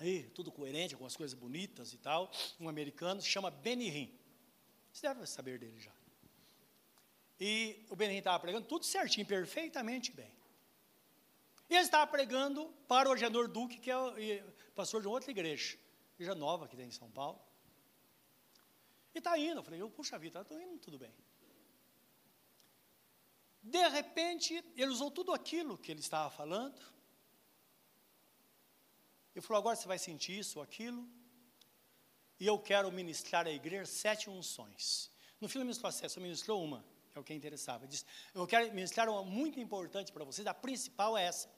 [0.00, 2.28] Aí, tudo coerente, com as coisas bonitas e tal.
[2.58, 4.12] Um americano se chama Benny.
[4.92, 5.92] Você deve saber dele já.
[7.38, 10.34] E o Benny estava pregando tudo certinho, perfeitamente bem.
[11.70, 15.78] E ele estava pregando para o Agenor Duque, que é pastor de outra igreja,
[16.14, 17.40] igreja nova que tem em São Paulo.
[19.14, 19.60] E está indo.
[19.60, 21.14] Eu falei, puxa vida, estou indo tudo bem.
[23.66, 26.80] De repente, ele usou tudo aquilo que ele estava falando.
[29.34, 31.06] Ele falou: agora você vai sentir isso ou aquilo.
[32.38, 35.10] E eu quero ministrar à igreja sete unções.
[35.40, 37.82] No filme ministrou sete, ministrou uma, que é o que interessava.
[37.82, 41.48] Ele disse: eu quero ministrar uma muito importante para vocês, a principal é essa: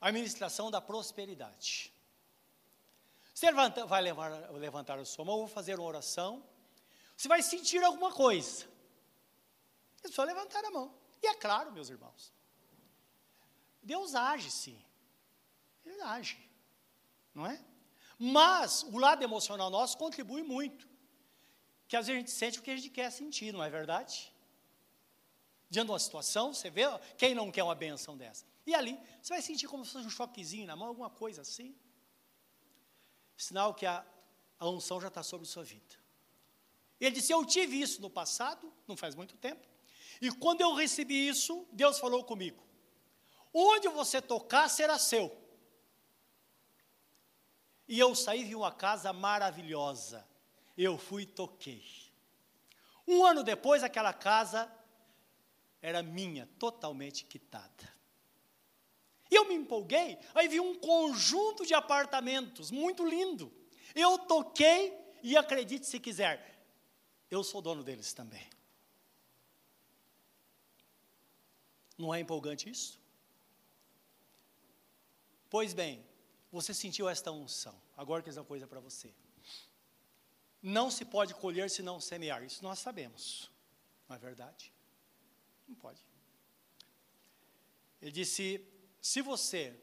[0.00, 1.92] a administração da prosperidade.
[3.34, 6.40] Você vai levar, levantar a sua mão, vou fazer uma oração.
[7.16, 8.72] Você vai sentir alguma coisa.
[10.04, 10.94] É só levantar a mão.
[11.22, 12.32] E é claro, meus irmãos,
[13.82, 14.80] Deus age sim.
[15.84, 16.38] Ele age.
[17.34, 17.62] Não é?
[18.18, 20.88] Mas o lado emocional nosso contribui muito.
[21.88, 24.32] Que às vezes a gente sente o que a gente quer sentir, não é verdade?
[25.68, 26.82] Diante de uma situação, você vê,
[27.16, 28.46] quem não quer uma benção dessa?
[28.66, 31.76] E ali, você vai sentir como se fosse um choquezinho na mão, alguma coisa assim.
[33.36, 34.06] Sinal que a,
[34.58, 35.94] a unção já está sobre a sua vida.
[37.00, 39.66] Ele disse: Eu tive isso no passado, não faz muito tempo.
[40.20, 42.62] E quando eu recebi isso, Deus falou comigo:
[43.52, 45.36] onde você tocar será seu.
[47.86, 50.26] E eu saí e vi uma casa maravilhosa.
[50.76, 51.84] Eu fui e toquei.
[53.06, 54.72] Um ano depois, aquela casa
[55.82, 57.92] era minha, totalmente quitada.
[59.30, 63.52] E eu me empolguei, aí vi um conjunto de apartamentos, muito lindo.
[63.94, 66.66] Eu toquei e acredite se quiser,
[67.30, 68.53] eu sou dono deles também.
[71.96, 73.00] Não é empolgante isso?
[75.48, 76.04] Pois bem,
[76.50, 77.80] você sentiu esta unção.
[77.96, 79.14] Agora que uma coisa para você.
[80.60, 82.42] Não se pode colher se não semear.
[82.42, 83.50] Isso nós sabemos.
[84.08, 84.72] Não é verdade?
[85.68, 86.04] Não pode.
[88.00, 88.66] Ele disse:
[89.00, 89.78] se você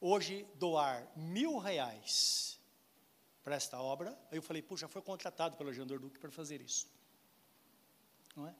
[0.00, 2.60] hoje doar mil reais
[3.42, 6.86] para esta obra, aí eu falei, puxa, foi contratado pelo Jandor Duque para fazer isso.
[8.36, 8.54] Não é?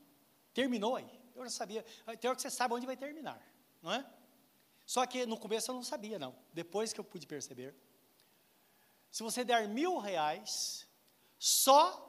[0.55, 1.18] Terminou aí.
[1.39, 1.83] Eu já sabia.
[2.21, 3.41] Tem hora que você sabe onde vai terminar,
[3.81, 4.05] não é?
[4.85, 6.35] Só que no começo eu não sabia, não.
[6.53, 7.75] Depois que eu pude perceber.
[9.11, 10.87] Se você der mil reais,
[11.39, 12.05] só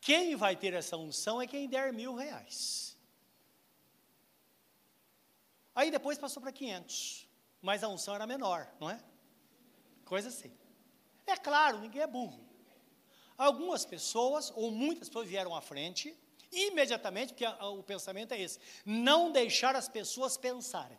[0.00, 2.98] quem vai ter essa unção é quem der mil reais.
[5.74, 7.28] Aí depois passou para 500,
[7.62, 9.02] mas a unção era menor, não é?
[10.04, 10.52] Coisa assim.
[11.26, 12.44] É claro, ninguém é burro.
[13.38, 16.16] Algumas pessoas, ou muitas pessoas vieram à frente,
[16.52, 20.98] imediatamente, porque a, a, o pensamento é esse: não deixar as pessoas pensarem.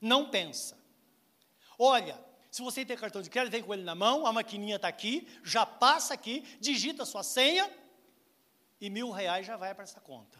[0.00, 0.78] Não pensa.
[1.76, 2.18] Olha,
[2.50, 5.28] se você tem cartão de crédito, vem com ele na mão, a maquininha está aqui,
[5.44, 7.70] já passa aqui, digita a sua senha
[8.80, 10.38] e mil reais já vai para essa conta.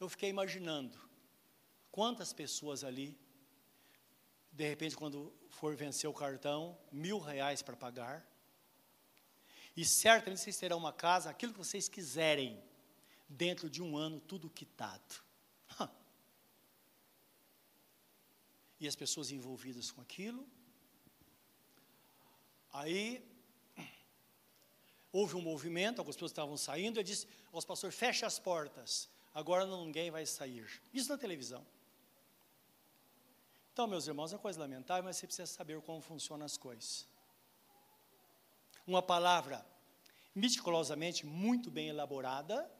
[0.00, 0.98] Eu fiquei imaginando
[1.90, 3.18] quantas pessoas ali,
[4.52, 8.26] de repente, quando for vencer o cartão, mil reais para pagar,
[9.76, 12.62] e certamente vocês terão uma casa, aquilo que vocês quiserem,
[13.28, 15.14] dentro de um ano, tudo quitado.
[18.78, 20.46] E as pessoas envolvidas com aquilo.
[22.72, 23.24] Aí,
[25.10, 29.64] houve um movimento, algumas pessoas estavam saindo, eu disse aos pastores, feche as portas, agora
[29.64, 30.68] ninguém vai sair.
[30.92, 31.64] Isso na televisão.
[33.72, 37.08] Então, meus irmãos, é coisa lamentável, mas você precisa saber como funcionam as coisas
[38.86, 39.64] uma palavra
[40.34, 42.70] meticulosamente muito bem elaborada,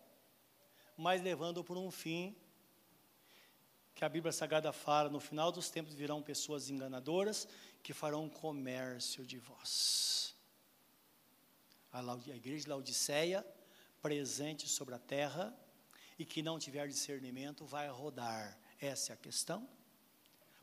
[0.97, 2.37] mas levando por um fim
[3.95, 7.49] que a Bíblia Sagrada fala: no final dos tempos virão pessoas enganadoras
[7.83, 10.35] que farão comércio de vós.
[11.93, 13.47] A, a igreja de Laodiceia,
[14.03, 15.57] presente sobre a terra,
[16.19, 18.59] e que não tiver discernimento, vai rodar.
[18.81, 19.69] Essa é a questão.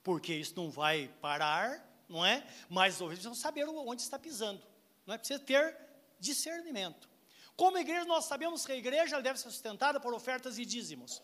[0.03, 2.45] Porque isso não vai parar, não é?
[2.69, 4.61] Mas os ouvintes vão saber onde está pisando.
[5.05, 5.77] Não é precisa ter
[6.19, 7.09] discernimento.
[7.55, 11.21] Como igreja, nós sabemos que a igreja deve ser sustentada por ofertas e dízimos.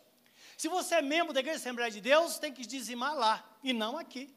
[0.58, 3.98] Se você é membro da Igreja Assembleia de Deus, tem que dizimar lá e não
[3.98, 4.36] aqui.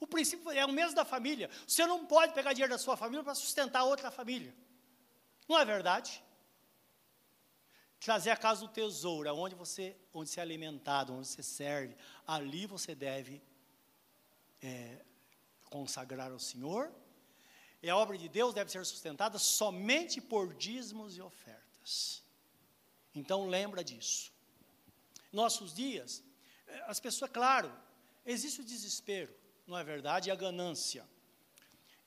[0.00, 1.50] O princípio é o mesmo da família.
[1.66, 4.54] Você não pode pegar dinheiro da sua família para sustentar outra família.
[5.48, 6.22] Não é verdade?
[8.00, 12.66] Trazer a casa do tesouro, onde você, onde você é alimentado, onde você serve, ali
[12.66, 13.42] você deve
[14.62, 15.02] é,
[15.64, 16.92] consagrar ao Senhor
[17.86, 22.20] e a obra de Deus deve ser sustentada somente por dízimos e ofertas.
[23.14, 24.32] Então lembra disso.
[25.32, 26.20] Nossos dias,
[26.66, 27.72] eh, as pessoas, claro,
[28.24, 29.32] existe o desespero,
[29.68, 30.28] não é verdade?
[30.28, 31.08] E a ganância.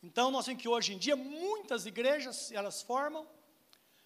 [0.04, 3.26] Então nós vemos que hoje em dia muitas igrejas, elas formam,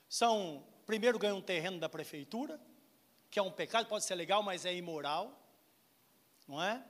[0.07, 2.61] são, primeiro ganham um terreno da prefeitura,
[3.31, 5.41] que é um pecado, pode ser legal, mas é imoral,
[6.47, 6.85] não é?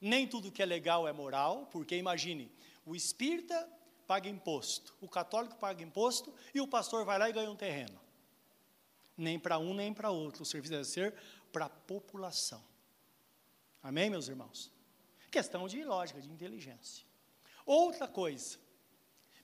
[0.00, 2.52] Nem tudo que é legal é moral, porque imagine,
[2.86, 3.81] o espírita
[4.12, 7.98] paga imposto, o católico paga imposto e o pastor vai lá e ganha um terreno.
[9.16, 10.42] Nem para um, nem para outro.
[10.42, 11.14] O serviço deve ser
[11.50, 12.62] para a população.
[13.82, 14.70] Amém, meus irmãos?
[15.30, 17.06] Questão de lógica, de inteligência.
[17.64, 18.58] Outra coisa,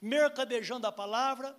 [0.02, 1.56] mercadejando a palavra,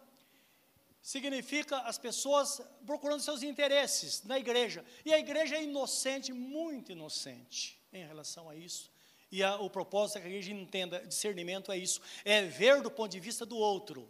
[1.01, 4.85] significa as pessoas procurando seus interesses na igreja.
[5.03, 8.91] E a igreja é inocente, muito inocente em relação a isso.
[9.31, 12.89] E a, o propósito é que a igreja entenda, discernimento é isso, é ver do
[12.89, 14.09] ponto de vista do outro.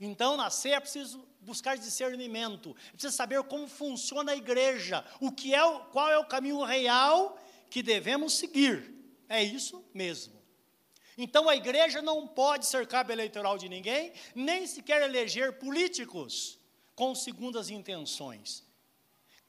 [0.00, 5.54] Então, nascer é preciso buscar discernimento, é preciso saber como funciona a igreja, o que
[5.54, 5.60] é,
[5.92, 7.38] qual é o caminho real
[7.70, 8.94] que devemos seguir.
[9.28, 10.38] É isso mesmo.
[11.20, 16.60] Então a igreja não pode ser cabo eleitoral de ninguém, nem sequer eleger políticos
[16.94, 18.64] com segundas intenções.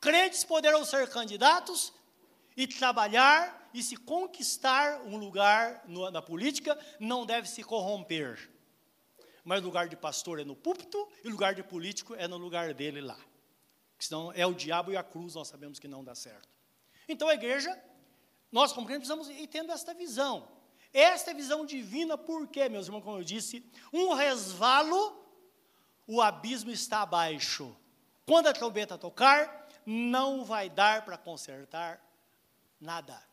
[0.01, 1.93] Crentes poderão ser candidatos
[2.57, 8.49] e trabalhar e se conquistar um lugar no, na política, não deve se corromper.
[9.43, 13.01] Mas lugar de pastor é no púlpito e lugar de político é no lugar dele
[13.01, 13.17] lá.
[13.97, 16.47] Senão é o diabo e a cruz, nós sabemos que não dá certo.
[17.07, 17.77] Então a igreja,
[18.51, 20.47] nós como crentes precisamos ir tendo esta visão.
[20.93, 23.63] Esta visão divina, porque, meus irmãos, como eu disse,
[23.93, 25.23] um resvalo,
[26.07, 27.75] o abismo está abaixo.
[28.25, 32.01] Quando a trombeta tocar, não vai dar para consertar
[32.79, 33.28] nada.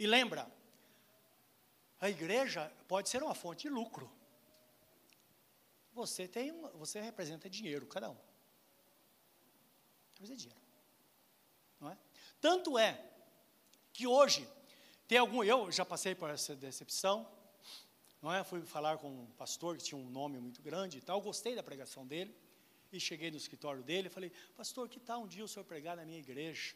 [0.00, 0.50] E lembra,
[2.00, 4.10] a igreja pode ser uma fonte de lucro.
[5.92, 8.16] Você tem, você representa dinheiro, cada um.
[10.14, 10.62] Representa dinheiro.
[11.78, 11.98] Não é?
[12.40, 12.98] Tanto é
[13.92, 14.48] que hoje
[15.06, 17.30] tem algum, eu já passei por essa decepção,
[18.22, 18.42] não é?
[18.42, 21.62] Fui falar com um pastor que tinha um nome muito grande e tal, gostei da
[21.62, 22.34] pregação dele,
[22.90, 25.94] e cheguei no escritório dele e falei, pastor, que tal um dia o senhor pregar
[25.94, 26.74] na minha igreja?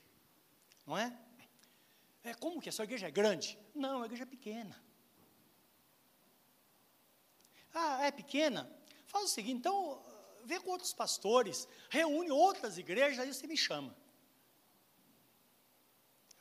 [0.87, 1.19] Não é?
[2.25, 3.59] É, como que a sua igreja é grande?
[3.75, 4.83] Não, a igreja é pequena.
[7.75, 8.71] Ah, é pequena?
[9.05, 10.03] Faz o seguinte, então,
[10.45, 13.95] vê com outros pastores, reúne outras igrejas, aí você me chama.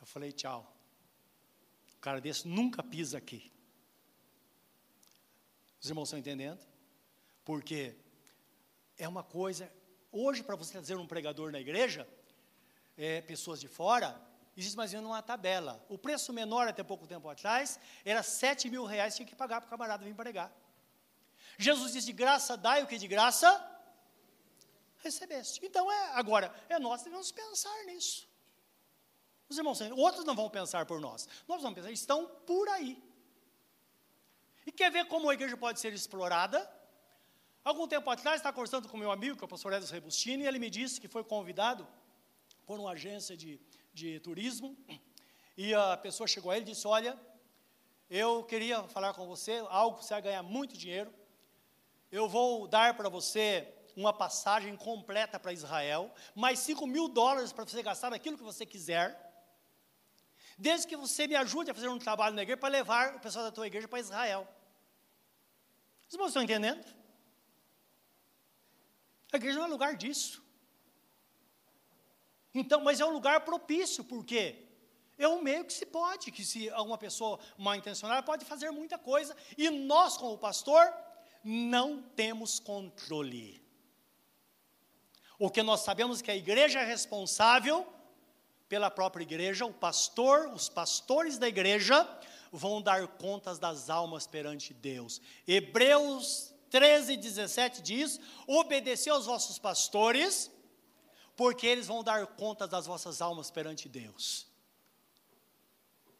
[0.00, 0.74] Eu falei, tchau.
[1.96, 3.52] O cara desse nunca pisa aqui.
[5.80, 6.66] Os irmãos estão entendendo?
[7.44, 7.94] Porque
[8.96, 9.70] é uma coisa.
[10.10, 12.08] Hoje, para você trazer um pregador na igreja,
[12.96, 14.18] é, pessoas de fora,
[14.56, 15.84] existe mais ou menos uma tabela.
[15.88, 19.66] O preço menor, até pouco tempo atrás, era 7 mil reais, tinha que pagar para
[19.66, 20.52] o camarada vir pregar.
[21.58, 23.48] Jesus disse: de graça dai o que de graça
[24.98, 25.60] recebeste.
[25.64, 28.28] Então, é, agora, é nós que devemos pensar nisso.
[29.48, 31.28] Os irmãos, outros não vão pensar por nós.
[31.46, 33.02] Nós vamos pensar, estão por aí.
[34.66, 36.58] E quer ver como a igreja pode ser explorada?
[37.62, 40.46] Algum tempo atrás, estava conversando com meu amigo, que é o pastor Edson Rebustini, e
[40.46, 41.86] ele me disse que foi convidado
[42.66, 43.60] por uma agência de,
[43.94, 44.76] de turismo,
[45.56, 47.18] e a pessoa chegou a ele e disse, olha,
[48.10, 51.14] eu queria falar com você, algo que você vai ganhar muito dinheiro,
[52.10, 57.64] eu vou dar para você uma passagem completa para Israel, mais 5 mil dólares para
[57.64, 59.18] você gastar naquilo que você quiser,
[60.58, 63.44] desde que você me ajude a fazer um trabalho na igreja para levar o pessoal
[63.44, 64.46] da tua igreja para Israel.
[66.12, 66.84] Irmãos estão entendendo?
[69.32, 70.43] A igreja não é lugar disso.
[72.54, 74.64] Então, mas é um lugar propício, porque
[75.18, 78.96] é um meio que se pode, que se alguma pessoa mal intencionada pode fazer muita
[78.96, 80.92] coisa, e nós, como pastor,
[81.42, 83.62] não temos controle.
[85.38, 87.86] O que nós sabemos é que a igreja é responsável
[88.68, 92.08] pela própria igreja, o pastor, os pastores da igreja
[92.50, 95.20] vão dar contas das almas perante Deus.
[95.46, 100.50] Hebreus 13, 17 diz: obedeceu aos vossos pastores,
[101.36, 104.46] porque eles vão dar contas das vossas almas perante Deus.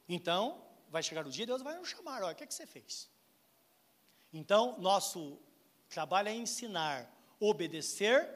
[0.09, 2.67] Então, vai chegar o dia, Deus vai nos chamar: olha, o que, é que você
[2.67, 3.09] fez?
[4.33, 5.39] Então, nosso
[5.89, 8.29] trabalho é ensinar, obedecer.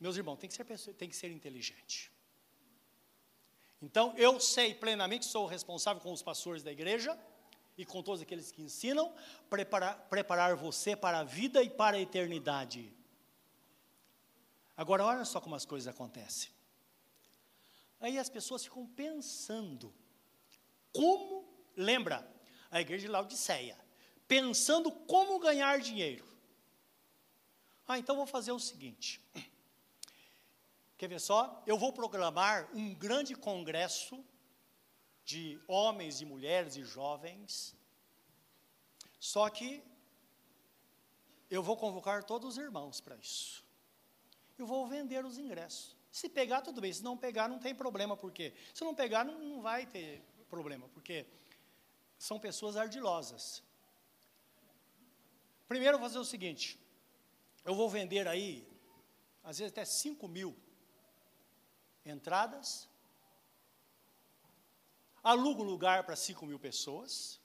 [0.00, 2.12] Meus irmãos, tem que ser, tem que ser inteligente.
[3.80, 7.16] Então, eu sei plenamente, sou responsável com os pastores da igreja
[7.76, 9.14] e com todos aqueles que ensinam,
[9.48, 12.92] preparar, preparar você para a vida e para a eternidade.
[14.78, 16.50] Agora, olha só como as coisas acontecem.
[17.98, 19.92] Aí as pessoas ficam pensando,
[20.92, 22.24] como, lembra,
[22.70, 23.76] a igreja de Laodiceia,
[24.28, 26.24] pensando como ganhar dinheiro.
[27.88, 29.20] Ah, então vou fazer o seguinte.
[30.96, 31.60] Quer ver só?
[31.66, 34.24] Eu vou programar um grande congresso
[35.24, 37.74] de homens e mulheres e jovens.
[39.18, 39.82] Só que
[41.50, 43.66] eu vou convocar todos os irmãos para isso.
[44.58, 45.96] Eu vou vender os ingressos.
[46.10, 46.92] Se pegar, tudo bem.
[46.92, 50.88] Se não pegar, não tem problema, porque se não pegar, não, não vai ter problema,
[50.88, 51.26] porque
[52.18, 53.62] são pessoas ardilosas.
[55.68, 56.78] Primeiro, eu vou fazer o seguinte:
[57.64, 58.66] eu vou vender aí,
[59.44, 60.56] às vezes até 5 mil
[62.04, 62.88] entradas,
[65.22, 67.38] alugo lugar para 5 mil pessoas,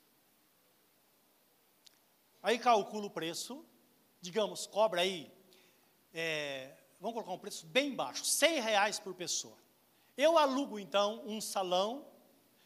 [2.42, 3.66] aí calculo o preço,
[4.22, 5.32] digamos, cobra aí,
[6.14, 9.58] é, vamos colocar um preço bem baixo, 100 reais por pessoa.
[10.16, 12.08] Eu alugo então um salão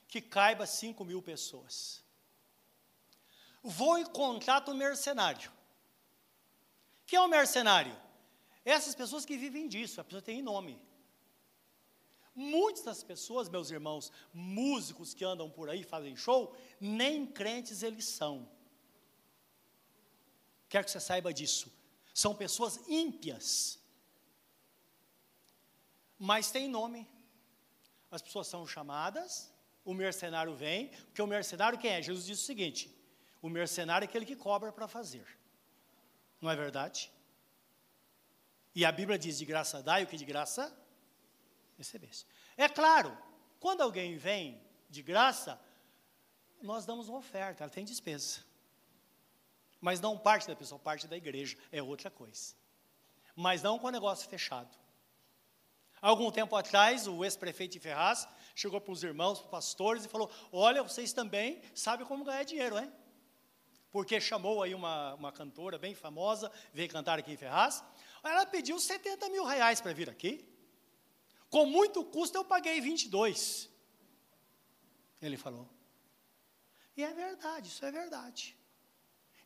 [0.08, 2.04] que caiba 5 mil pessoas.
[3.64, 5.52] Vou e contrato um mercenário.
[7.08, 7.98] Quem é o mercenário?
[8.64, 10.80] Essas pessoas que vivem disso, a pessoa tem nome.
[12.36, 18.06] Muitas das pessoas, meus irmãos, músicos que andam por aí, fazem show, nem crentes eles
[18.06, 18.48] são.
[20.70, 21.74] Quero que você saiba disso.
[22.14, 23.77] São pessoas ímpias.
[26.18, 27.08] Mas tem nome.
[28.10, 29.52] As pessoas são chamadas,
[29.84, 32.02] o mercenário vem, porque o mercenário quem é?
[32.02, 32.96] Jesus disse o seguinte:
[33.42, 35.28] o mercenário é aquele que cobra para fazer.
[36.42, 37.12] Não é verdade?
[38.74, 40.76] E a Bíblia diz: de graça e o que de graça
[41.78, 42.26] recebesse.
[42.56, 43.18] É claro,
[43.60, 45.60] quando alguém vem de graça,
[46.62, 48.40] nós damos uma oferta, ela tem despesa.
[49.80, 52.56] Mas não parte da pessoa, parte da igreja, é outra coisa.
[53.36, 54.76] Mas não com o negócio fechado.
[56.02, 60.08] Algum tempo atrás, o ex-prefeito de Ferraz chegou para os irmãos, para os pastores e
[60.08, 62.92] falou: Olha, vocês também sabem como ganhar dinheiro, hein?
[63.92, 67.84] Porque chamou aí uma, uma cantora bem famosa, veio cantar aqui em Ferraz.
[68.24, 70.48] Ela pediu 70 mil reais para vir aqui.
[71.50, 73.70] Com muito custo eu paguei 22.
[75.22, 75.68] Ele falou.
[76.96, 78.58] E é verdade, isso é verdade.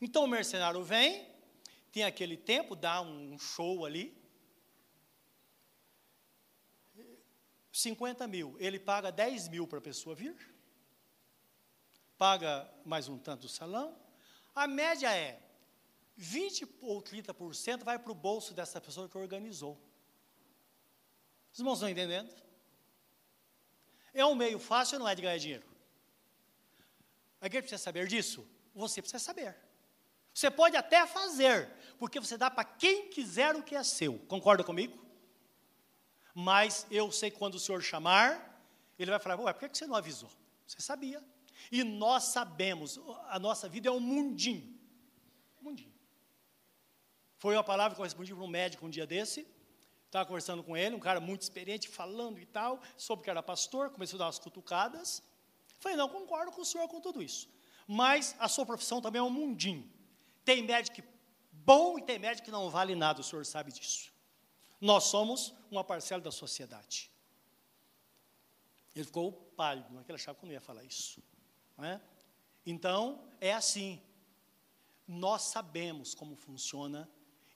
[0.01, 1.27] Então o mercenário vem,
[1.91, 4.20] tem aquele tempo, dá um show ali.
[7.71, 10.35] 50 mil, ele paga 10 mil para a pessoa vir,
[12.17, 13.97] paga mais um tanto do salão.
[14.53, 15.41] A média é
[16.17, 19.79] 20 ou 30% vai para o bolso dessa pessoa que organizou.
[21.53, 22.33] Os irmãos estão entendendo?
[24.13, 25.65] É um meio fácil ou não é de ganhar dinheiro?
[27.39, 28.47] Alguém precisa saber disso?
[28.75, 29.55] Você precisa saber.
[30.33, 34.19] Você pode até fazer, porque você dá para quem quiser o que é seu.
[34.27, 35.10] Concorda comigo?
[36.33, 38.63] Mas eu sei que quando o Senhor chamar,
[38.97, 40.29] Ele vai falar: Ué, por que você não avisou?
[40.65, 41.23] Você sabia.
[41.71, 44.79] E nós sabemos, a nossa vida é um mundinho.
[45.61, 45.91] Mundinho.
[47.37, 49.47] Foi uma palavra que eu respondi para um médico um dia desse.
[50.05, 53.89] Estava conversando com ele, um cara muito experiente, falando e tal, soube que era pastor,
[53.89, 55.23] começou a dar umas cutucadas.
[55.79, 57.49] Falei, não, concordo com o senhor com tudo isso.
[57.87, 59.89] Mas a sua profissão também é um mundinho.
[60.43, 61.01] Tem médico
[61.51, 64.10] bom e tem médico que não vale nada, o senhor sabe disso.
[64.81, 67.11] Nós somos uma parcela da sociedade.
[68.95, 71.21] Ele ficou pálido, não é que não ia falar isso.
[71.77, 72.01] Não é?
[72.65, 74.01] Então, é assim.
[75.07, 77.07] Nós sabemos como funciona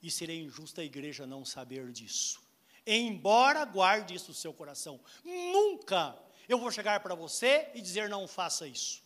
[0.04, 2.42] e seria injusto a igreja não saber disso.
[2.86, 6.18] Embora guarde isso no seu coração, nunca
[6.48, 9.04] eu vou chegar para você e dizer não faça isso.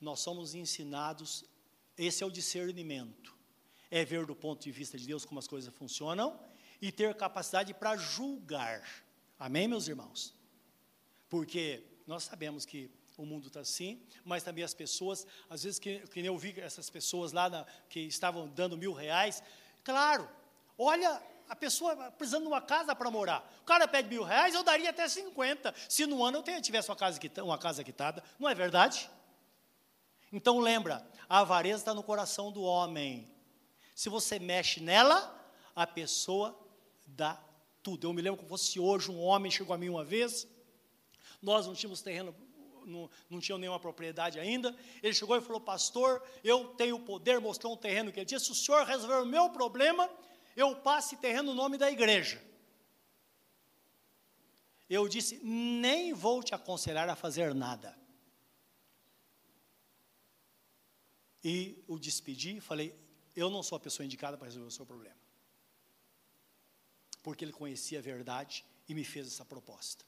[0.00, 1.44] Nós somos ensinados,
[1.96, 3.36] esse é o discernimento,
[3.90, 6.47] é ver do ponto de vista de Deus como as coisas funcionam
[6.80, 8.82] e ter capacidade para julgar.
[9.38, 10.34] Amém, meus irmãos?
[11.28, 16.00] Porque nós sabemos que o mundo está assim, mas também as pessoas, às vezes que,
[16.06, 19.42] que eu vi essas pessoas lá na, que estavam dando mil reais,
[19.82, 20.28] claro,
[20.78, 23.50] olha a pessoa precisando de uma casa para morar.
[23.62, 26.96] O cara pede mil reais, eu daria até 50, se no ano eu tivesse uma
[26.96, 29.10] casa, uma casa quitada, não é verdade?
[30.32, 33.28] Então lembra, a avareza está no coração do homem.
[33.94, 35.34] Se você mexe nela,
[35.74, 36.56] a pessoa
[37.08, 37.42] dá
[37.82, 38.06] tudo.
[38.06, 40.46] Eu me lembro como fosse hoje um homem chegou a mim uma vez,
[41.42, 42.34] nós não tínhamos terreno
[42.88, 44.74] não, não tinham nenhuma propriedade ainda.
[45.02, 48.46] Ele chegou e falou: Pastor, eu tenho o poder, mostrou um terreno que ele disse:
[48.46, 50.10] Se o senhor resolver o meu problema,
[50.56, 52.42] eu passe terreno no nome da igreja.
[54.88, 57.96] Eu disse: Nem vou te aconselhar a fazer nada.
[61.44, 62.98] E o despedi falei:
[63.36, 65.27] Eu não sou a pessoa indicada para resolver o seu problema.
[67.28, 70.02] Porque ele conhecia a verdade e me fez essa proposta.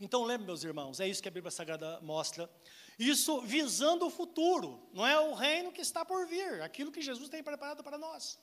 [0.00, 2.50] Então, lembre, meus irmãos, é isso que a Bíblia Sagrada mostra.
[2.98, 7.28] Isso visando o futuro, não é o reino que está por vir, aquilo que Jesus
[7.28, 8.40] tem preparado para nós.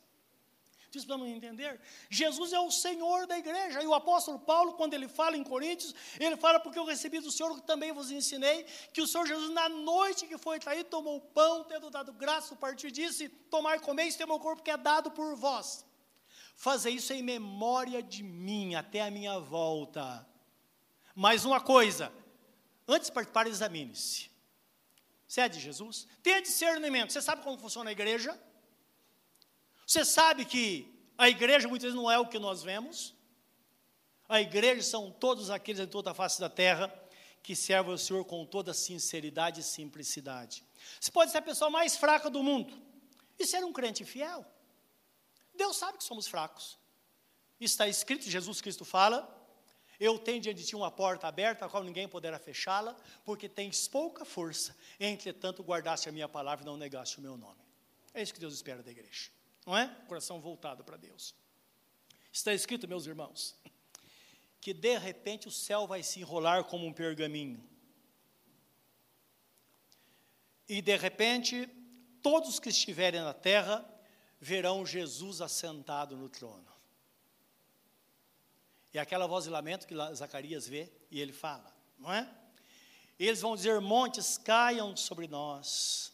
[0.80, 1.78] Isso precisamos entender.
[2.10, 3.84] Jesus é o Senhor da igreja.
[3.84, 7.30] E o apóstolo Paulo, quando ele fala em Coríntios, ele fala, porque eu recebi do
[7.30, 8.64] Senhor, que também vos ensinei,
[8.94, 12.56] que o Senhor Jesus, na noite que foi traído, tomou o pão, tendo dado graça,
[12.56, 15.36] partiu e disse: Tomai e comeis, este é o meu corpo que é dado por
[15.36, 15.86] vós.
[16.56, 20.26] Fazer isso em memória de mim, até a minha volta.
[21.14, 22.12] Mais uma coisa,
[22.88, 24.32] antes de participar, examine-se.
[25.28, 26.08] Você é de Jesus?
[26.24, 27.12] Tenha discernimento.
[27.12, 28.40] Você sabe como funciona a igreja?
[29.86, 33.14] Você sabe que a igreja muitas vezes não é o que nós vemos?
[34.28, 36.94] A igreja são todos aqueles em toda a face da terra
[37.44, 40.64] que servem ao Senhor com toda sinceridade e simplicidade.
[41.00, 42.74] Você pode ser a pessoa mais fraca do mundo
[43.38, 44.46] e ser um crente fiel.
[45.56, 46.78] Deus sabe que somos fracos.
[47.60, 49.32] Está escrito, Jesus Cristo fala,
[50.00, 53.88] eu tenho diante de ti uma porta aberta, a qual ninguém poderá fechá-la, porque tens
[53.88, 54.76] pouca força.
[55.00, 57.62] Entretanto, guardaste a minha palavra e não negaste o meu nome.
[58.14, 59.30] É isso que Deus espera da igreja,
[59.66, 59.88] não é?
[60.08, 61.34] Coração voltado para Deus.
[62.32, 63.56] Está escrito, meus irmãos,
[64.60, 67.64] que de repente o céu vai se enrolar como um pergaminho.
[70.68, 71.70] E de repente,
[72.22, 73.88] todos que estiverem na terra
[74.46, 76.68] verão Jesus assentado no trono.
[78.94, 82.32] É aquela voz de lamento que Zacarias vê e ele fala, não é?
[83.20, 86.14] Eles vão dizer: montes caiam sobre nós,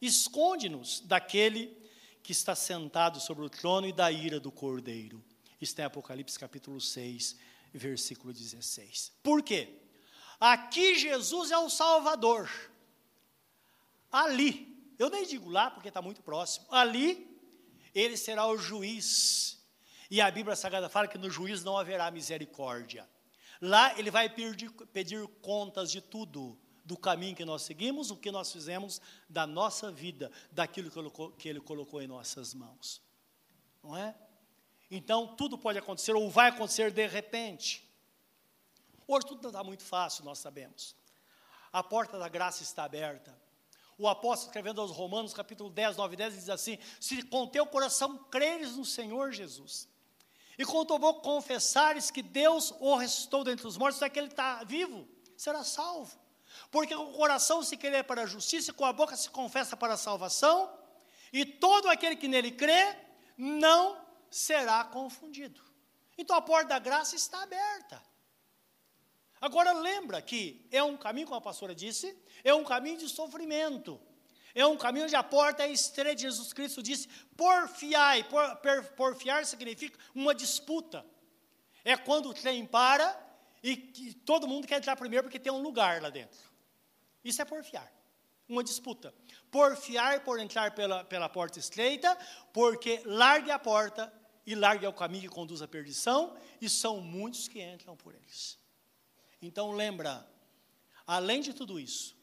[0.00, 1.80] esconde-nos daquele
[2.20, 5.24] que está sentado sobre o trono e da ira do cordeiro.
[5.60, 7.38] Isso tem Apocalipse capítulo 6,
[7.72, 9.12] versículo 16.
[9.22, 9.78] Por quê?
[10.40, 12.50] Aqui Jesus é o Salvador.
[14.10, 17.31] Ali, eu nem digo lá porque está muito próximo, ali
[17.94, 19.58] ele será o juiz
[20.10, 23.08] E a Bíblia Sagrada fala que no juízo não haverá misericórdia.
[23.60, 28.30] Lá ele vai pedir, pedir contas de tudo, do caminho que nós seguimos, o que
[28.30, 33.00] nós fizemos da nossa vida, daquilo que colocou, que ele colocou em nossas mãos.
[33.82, 34.14] Não é?
[34.90, 37.88] Então, tudo pode acontecer, ou vai acontecer de repente.
[39.06, 40.94] Hoje tudo está muito fácil, nós sabemos.
[41.72, 43.34] A porta da graça está aberta.
[43.98, 47.66] O apóstolo, escrevendo aos Romanos, capítulo 10, 9 e 10, diz assim: Se com teu
[47.66, 49.88] coração creres no Senhor Jesus,
[50.58, 54.28] e com tua boca confessares que Deus o ressuscitou dentre os mortos, é que ele
[54.28, 56.20] está vivo, será salvo.
[56.70, 59.76] Porque com o coração se crê para a justiça, e com a boca se confessa
[59.76, 60.72] para a salvação,
[61.32, 62.96] e todo aquele que nele crê
[63.36, 63.98] não
[64.30, 65.60] será confundido.
[66.16, 68.02] Então a porta da graça está aberta.
[69.42, 74.00] Agora lembra que é um caminho, como a pastora disse, é um caminho de sofrimento.
[74.54, 76.22] É um caminho onde a porta é estreita.
[76.22, 78.22] Jesus Cristo disse: porfiai.
[78.22, 81.04] Por, por, porfiar significa uma disputa.
[81.84, 83.20] É quando o trem para
[83.64, 86.38] e, e todo mundo quer entrar primeiro porque tem um lugar lá dentro.
[87.24, 87.92] Isso é porfiar.
[88.48, 89.12] Uma disputa.
[89.50, 92.16] Porfiar por entrar pela, pela porta estreita,
[92.52, 94.12] porque largue a porta
[94.46, 98.61] e largue o caminho que conduz à perdição, e são muitos que entram por eles.
[99.42, 100.24] Então lembra,
[101.04, 102.16] além de tudo isso,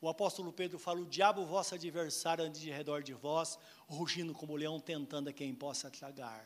[0.00, 3.56] o apóstolo Pedro fala: o diabo, vosso adversário, anda de redor de vós,
[3.86, 6.44] rugindo como leão, tentando a quem possa tragar.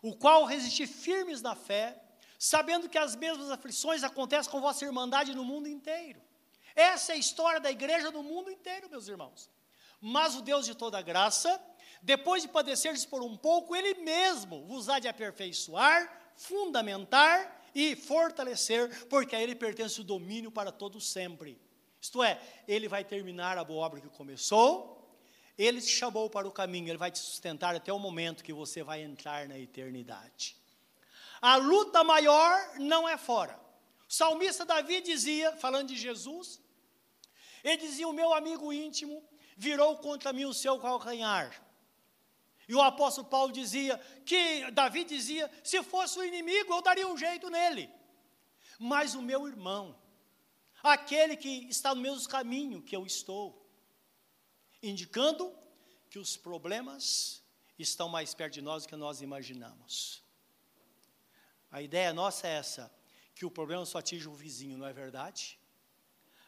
[0.00, 2.00] O qual resistir firmes na fé,
[2.38, 6.22] sabendo que as mesmas aflições acontecem com vossa irmandade no mundo inteiro.
[6.74, 9.50] Essa é a história da igreja no mundo inteiro, meus irmãos.
[10.00, 11.60] Mas o Deus de toda graça,
[12.00, 19.06] depois de padecerdes por um pouco, Ele mesmo vos há de aperfeiçoar, fundamentar e fortalecer,
[19.06, 21.60] porque a Ele pertence o domínio para todo sempre.
[22.00, 25.18] Isto é, Ele vai terminar a boa obra que começou,
[25.56, 28.82] Ele te chamou para o caminho, Ele vai te sustentar até o momento que você
[28.82, 30.56] vai entrar na eternidade.
[31.40, 33.58] A luta maior não é fora.
[34.08, 36.60] O salmista Davi dizia, falando de Jesus,
[37.62, 39.22] ele dizia: O meu amigo íntimo
[39.56, 41.69] virou contra mim o seu calcanhar.
[42.70, 47.18] E o apóstolo Paulo dizia que Davi dizia: se fosse o inimigo, eu daria um
[47.18, 47.90] jeito nele.
[48.78, 50.00] Mas o meu irmão,
[50.80, 53.68] aquele que está no mesmo caminho que eu estou,
[54.80, 55.52] indicando
[56.08, 57.42] que os problemas
[57.76, 60.22] estão mais perto de nós do que nós imaginamos.
[61.72, 62.88] A ideia nossa é essa,
[63.34, 65.58] que o problema só atinge o vizinho, não é verdade?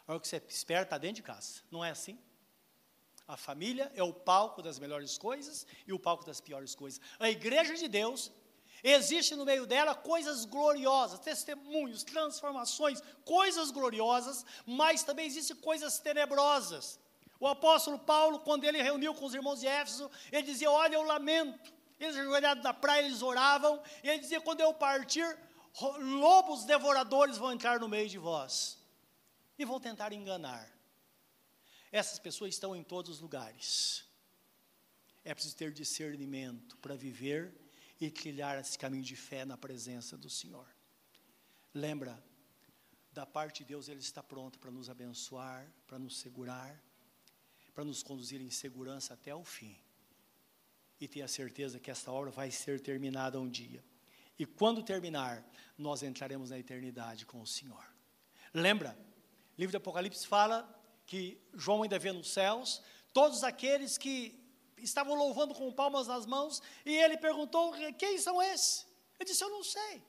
[0.07, 2.17] A hora que você espera, está dentro de casa, não é assim?
[3.27, 7.01] A família é o palco das melhores coisas e o palco das piores coisas.
[7.19, 8.31] A igreja de Deus
[8.83, 16.99] existe no meio dela coisas gloriosas, testemunhos, transformações, coisas gloriosas, mas também existem coisas tenebrosas.
[17.39, 21.03] O apóstolo Paulo, quando ele reuniu com os irmãos de Éfeso, ele dizia: Olha, eu
[21.03, 21.73] lamento.
[21.99, 25.39] Eles ajoelhados na praia, eles oravam, e ele dizia: Quando eu partir,
[25.99, 28.79] lobos devoradores vão entrar no meio de vós
[29.59, 30.72] e vão tentar enganar.
[31.93, 34.05] Essas pessoas estão em todos os lugares.
[35.23, 37.53] É preciso ter discernimento para viver
[38.01, 40.67] e trilhar esse caminho de fé na presença do Senhor.
[41.75, 42.21] Lembra,
[43.13, 46.83] da parte de Deus Ele está pronto para nos abençoar, para nos segurar,
[47.75, 49.77] para nos conduzir em segurança até o fim.
[50.99, 53.85] E tenha certeza que esta obra vai ser terminada um dia.
[54.39, 57.85] E quando terminar, nós entraremos na eternidade com o Senhor.
[58.55, 58.99] Lembra,
[59.59, 62.83] livro do Apocalipse fala que João ainda vê nos céus,
[63.13, 64.39] todos aqueles que
[64.79, 68.87] estavam louvando com palmas nas mãos, e ele perguntou: Quem são esses?
[69.19, 70.03] Ele disse: Eu não sei.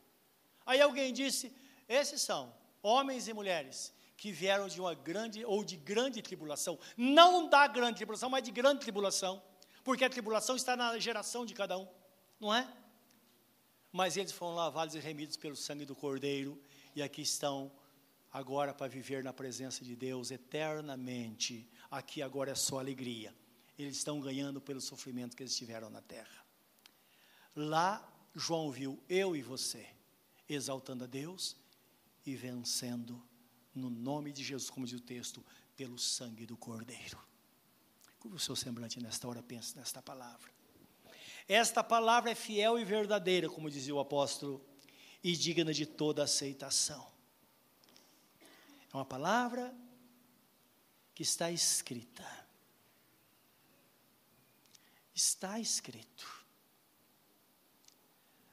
[0.66, 1.54] Aí alguém disse:
[1.88, 7.50] Esses são homens e mulheres que vieram de uma grande ou de grande tribulação, não
[7.50, 9.42] da grande tribulação, mas de grande tribulação,
[9.84, 11.88] porque a tribulação está na geração de cada um,
[12.40, 12.72] não é?
[13.92, 16.62] Mas eles foram lavados e remidos pelo sangue do Cordeiro,
[16.96, 17.72] e aqui estão
[18.34, 21.70] agora para viver na presença de Deus eternamente.
[21.92, 23.34] Aqui agora é só alegria.
[23.78, 26.44] Eles estão ganhando pelo sofrimento que eles tiveram na terra.
[27.56, 29.88] Lá, João viu eu e você
[30.50, 31.56] exaltando a Deus
[32.26, 33.22] e vencendo
[33.74, 37.20] no nome de Jesus, como diz o texto, pelo sangue do Cordeiro.
[38.20, 40.52] Como o seu semblante nesta hora pensa nesta palavra.
[41.48, 44.64] Esta palavra é fiel e verdadeira, como dizia o apóstolo,
[45.24, 47.13] e digna de toda aceitação.
[48.94, 49.74] É uma palavra
[51.16, 52.24] que está escrita.
[55.16, 56.46] Está escrito.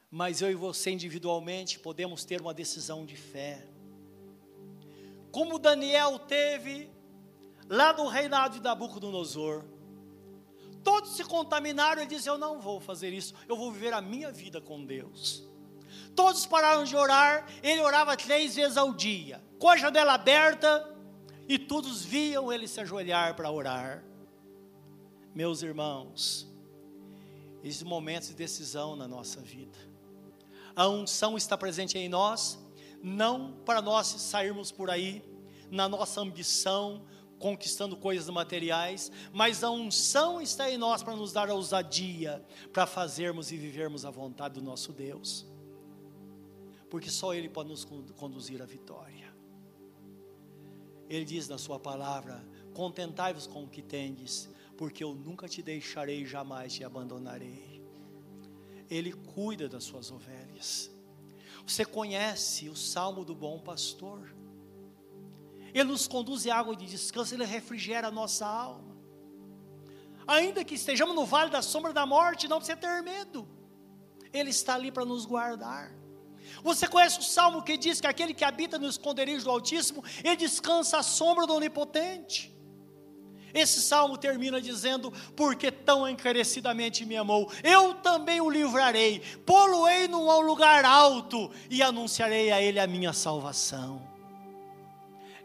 [0.09, 3.67] Mas eu e você individualmente podemos ter uma decisão de fé.
[5.31, 6.89] Como Daniel teve
[7.69, 9.63] lá no reinado de Nabucodonosor.
[10.83, 12.01] Todos se contaminaram.
[12.01, 15.50] Ele disse: Eu não vou fazer isso, eu vou viver a minha vida com Deus.
[16.15, 17.47] Todos pararam de orar.
[17.61, 20.87] Ele orava três vezes ao dia, com a janela aberta,
[21.47, 24.03] e todos viam ele se ajoelhar para orar.
[25.33, 26.47] Meus irmãos,
[27.63, 29.77] esses momentos de decisão na nossa vida.
[30.75, 32.59] A unção está presente em nós,
[33.03, 35.23] não para nós sairmos por aí
[35.69, 37.05] na nossa ambição,
[37.39, 42.85] conquistando coisas materiais, mas a unção está em nós para nos dar a ousadia para
[42.85, 45.45] fazermos e vivermos a vontade do nosso Deus.
[46.91, 49.33] Porque só Ele pode nos conduzir à vitória.
[51.09, 56.25] Ele diz na Sua palavra: Contentai-vos com o que tendes, porque eu nunca te deixarei,
[56.25, 57.81] jamais te abandonarei.
[58.89, 60.91] Ele cuida das suas ovelhas.
[61.65, 64.35] Você conhece o salmo do bom pastor?
[65.73, 68.97] Ele nos conduz em água de descanso, Ele refrigera a nossa alma.
[70.27, 73.47] Ainda que estejamos no vale da sombra da morte, não precisa ter medo.
[74.33, 76.00] Ele está ali para nos guardar.
[76.63, 80.35] Você conhece o salmo que diz que aquele que habita no esconderijo do Altíssimo, ele
[80.35, 82.55] descansa à sombra do Onipotente.
[83.53, 90.41] Esse salmo termina dizendo: Porque tão encarecidamente me amou, eu também o livrarei, pô-lo-ei num
[90.41, 94.11] lugar alto e anunciarei a ele a minha salvação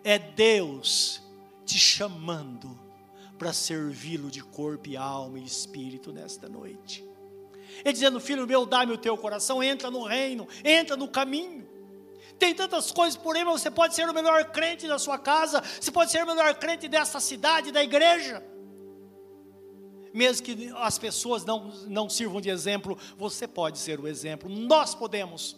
[0.07, 1.21] é Deus
[1.65, 2.79] te chamando
[3.37, 7.05] para servi-lo de corpo e alma e espírito nesta noite.
[7.87, 11.65] Ele dizendo: Filho meu, dá-me o teu coração, entra no reino, entra no caminho.
[12.37, 15.63] Tem tantas coisas por aí, mas você pode ser o melhor crente da sua casa,
[15.63, 18.45] você pode ser o melhor crente dessa cidade, da igreja.
[20.13, 24.51] Mesmo que as pessoas não, não sirvam de exemplo, você pode ser o exemplo.
[24.51, 25.57] Nós podemos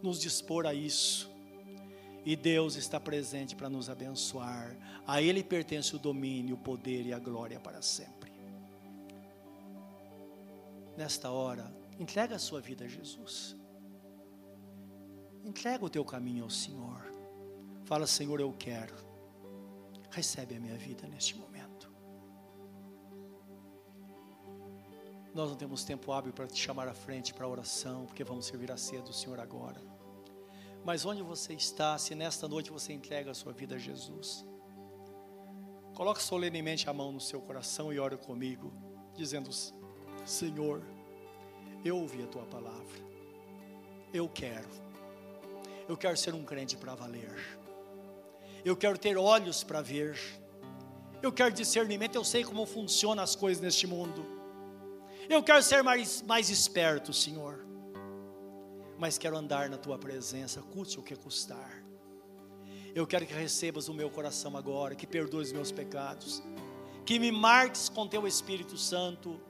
[0.00, 1.28] nos dispor a isso.
[2.24, 4.78] E Deus está presente para nos abençoar.
[5.04, 8.13] A Ele pertence o domínio, o poder e a glória para sempre.
[10.96, 13.56] Nesta hora, entrega a sua vida a Jesus.
[15.44, 17.04] Entrega o teu caminho ao Senhor.
[17.84, 18.94] Fala, Senhor, eu quero.
[20.10, 21.92] Recebe a minha vida neste momento.
[25.34, 28.46] Nós não temos tempo hábil para te chamar à frente para a oração, porque vamos
[28.46, 29.80] servir a ceia do Senhor agora.
[30.84, 34.46] Mas onde você está, se nesta noite você entrega a sua vida a Jesus,
[35.94, 38.72] coloque solenemente a mão no seu coração e ore comigo,
[39.16, 39.50] dizendo:
[40.24, 40.82] Senhor,
[41.84, 42.98] eu ouvi a tua palavra,
[44.12, 44.68] eu quero,
[45.88, 47.58] eu quero ser um crente para valer,
[48.64, 50.18] eu quero ter olhos para ver,
[51.22, 54.24] eu quero discernimento, eu sei como funcionam as coisas neste mundo,
[55.28, 57.64] eu quero ser mais, mais esperto, Senhor.
[58.98, 61.82] Mas quero andar na tua presença, custe o que custar.
[62.94, 66.42] Eu quero que recebas o meu coração agora, que perdoes meus pecados,
[67.04, 69.40] que me marques com teu Espírito Santo,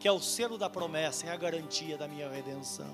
[0.00, 2.90] que é o selo da promessa, é a garantia da minha redenção.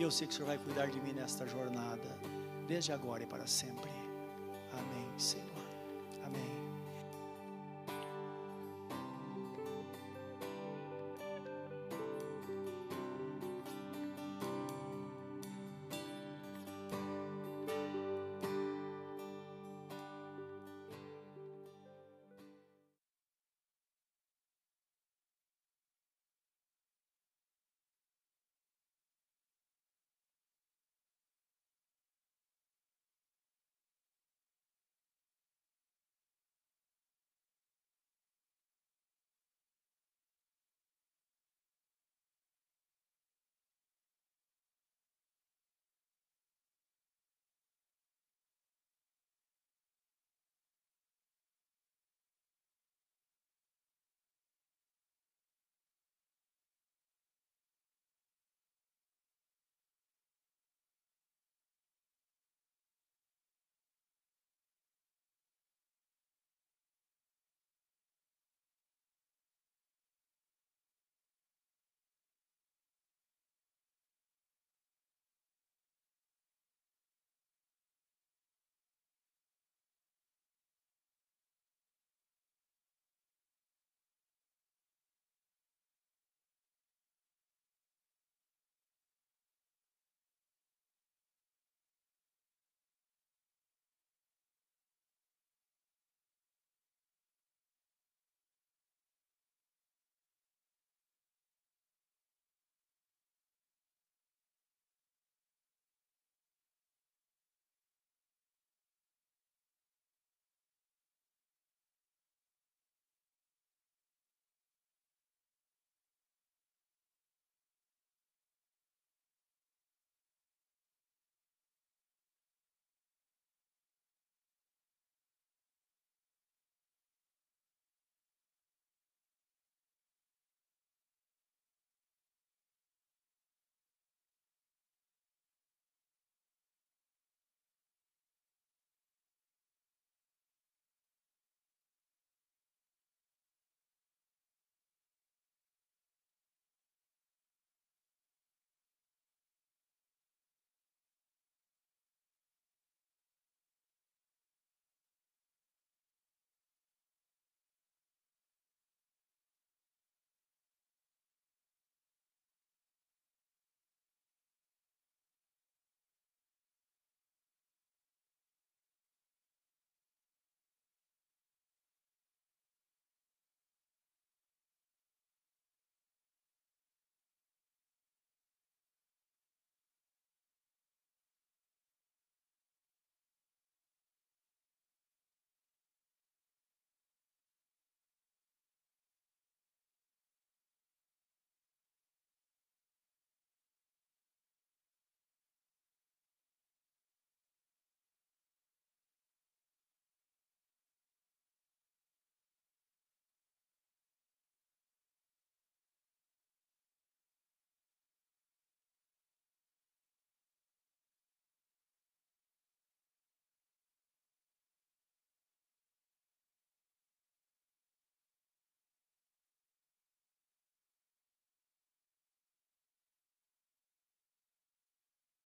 [0.00, 2.18] Eu sei que o Senhor vai cuidar de mim nesta jornada,
[2.66, 3.90] desde agora e para sempre.
[4.72, 5.44] Amém, Senhor.
[6.24, 6.55] Amém.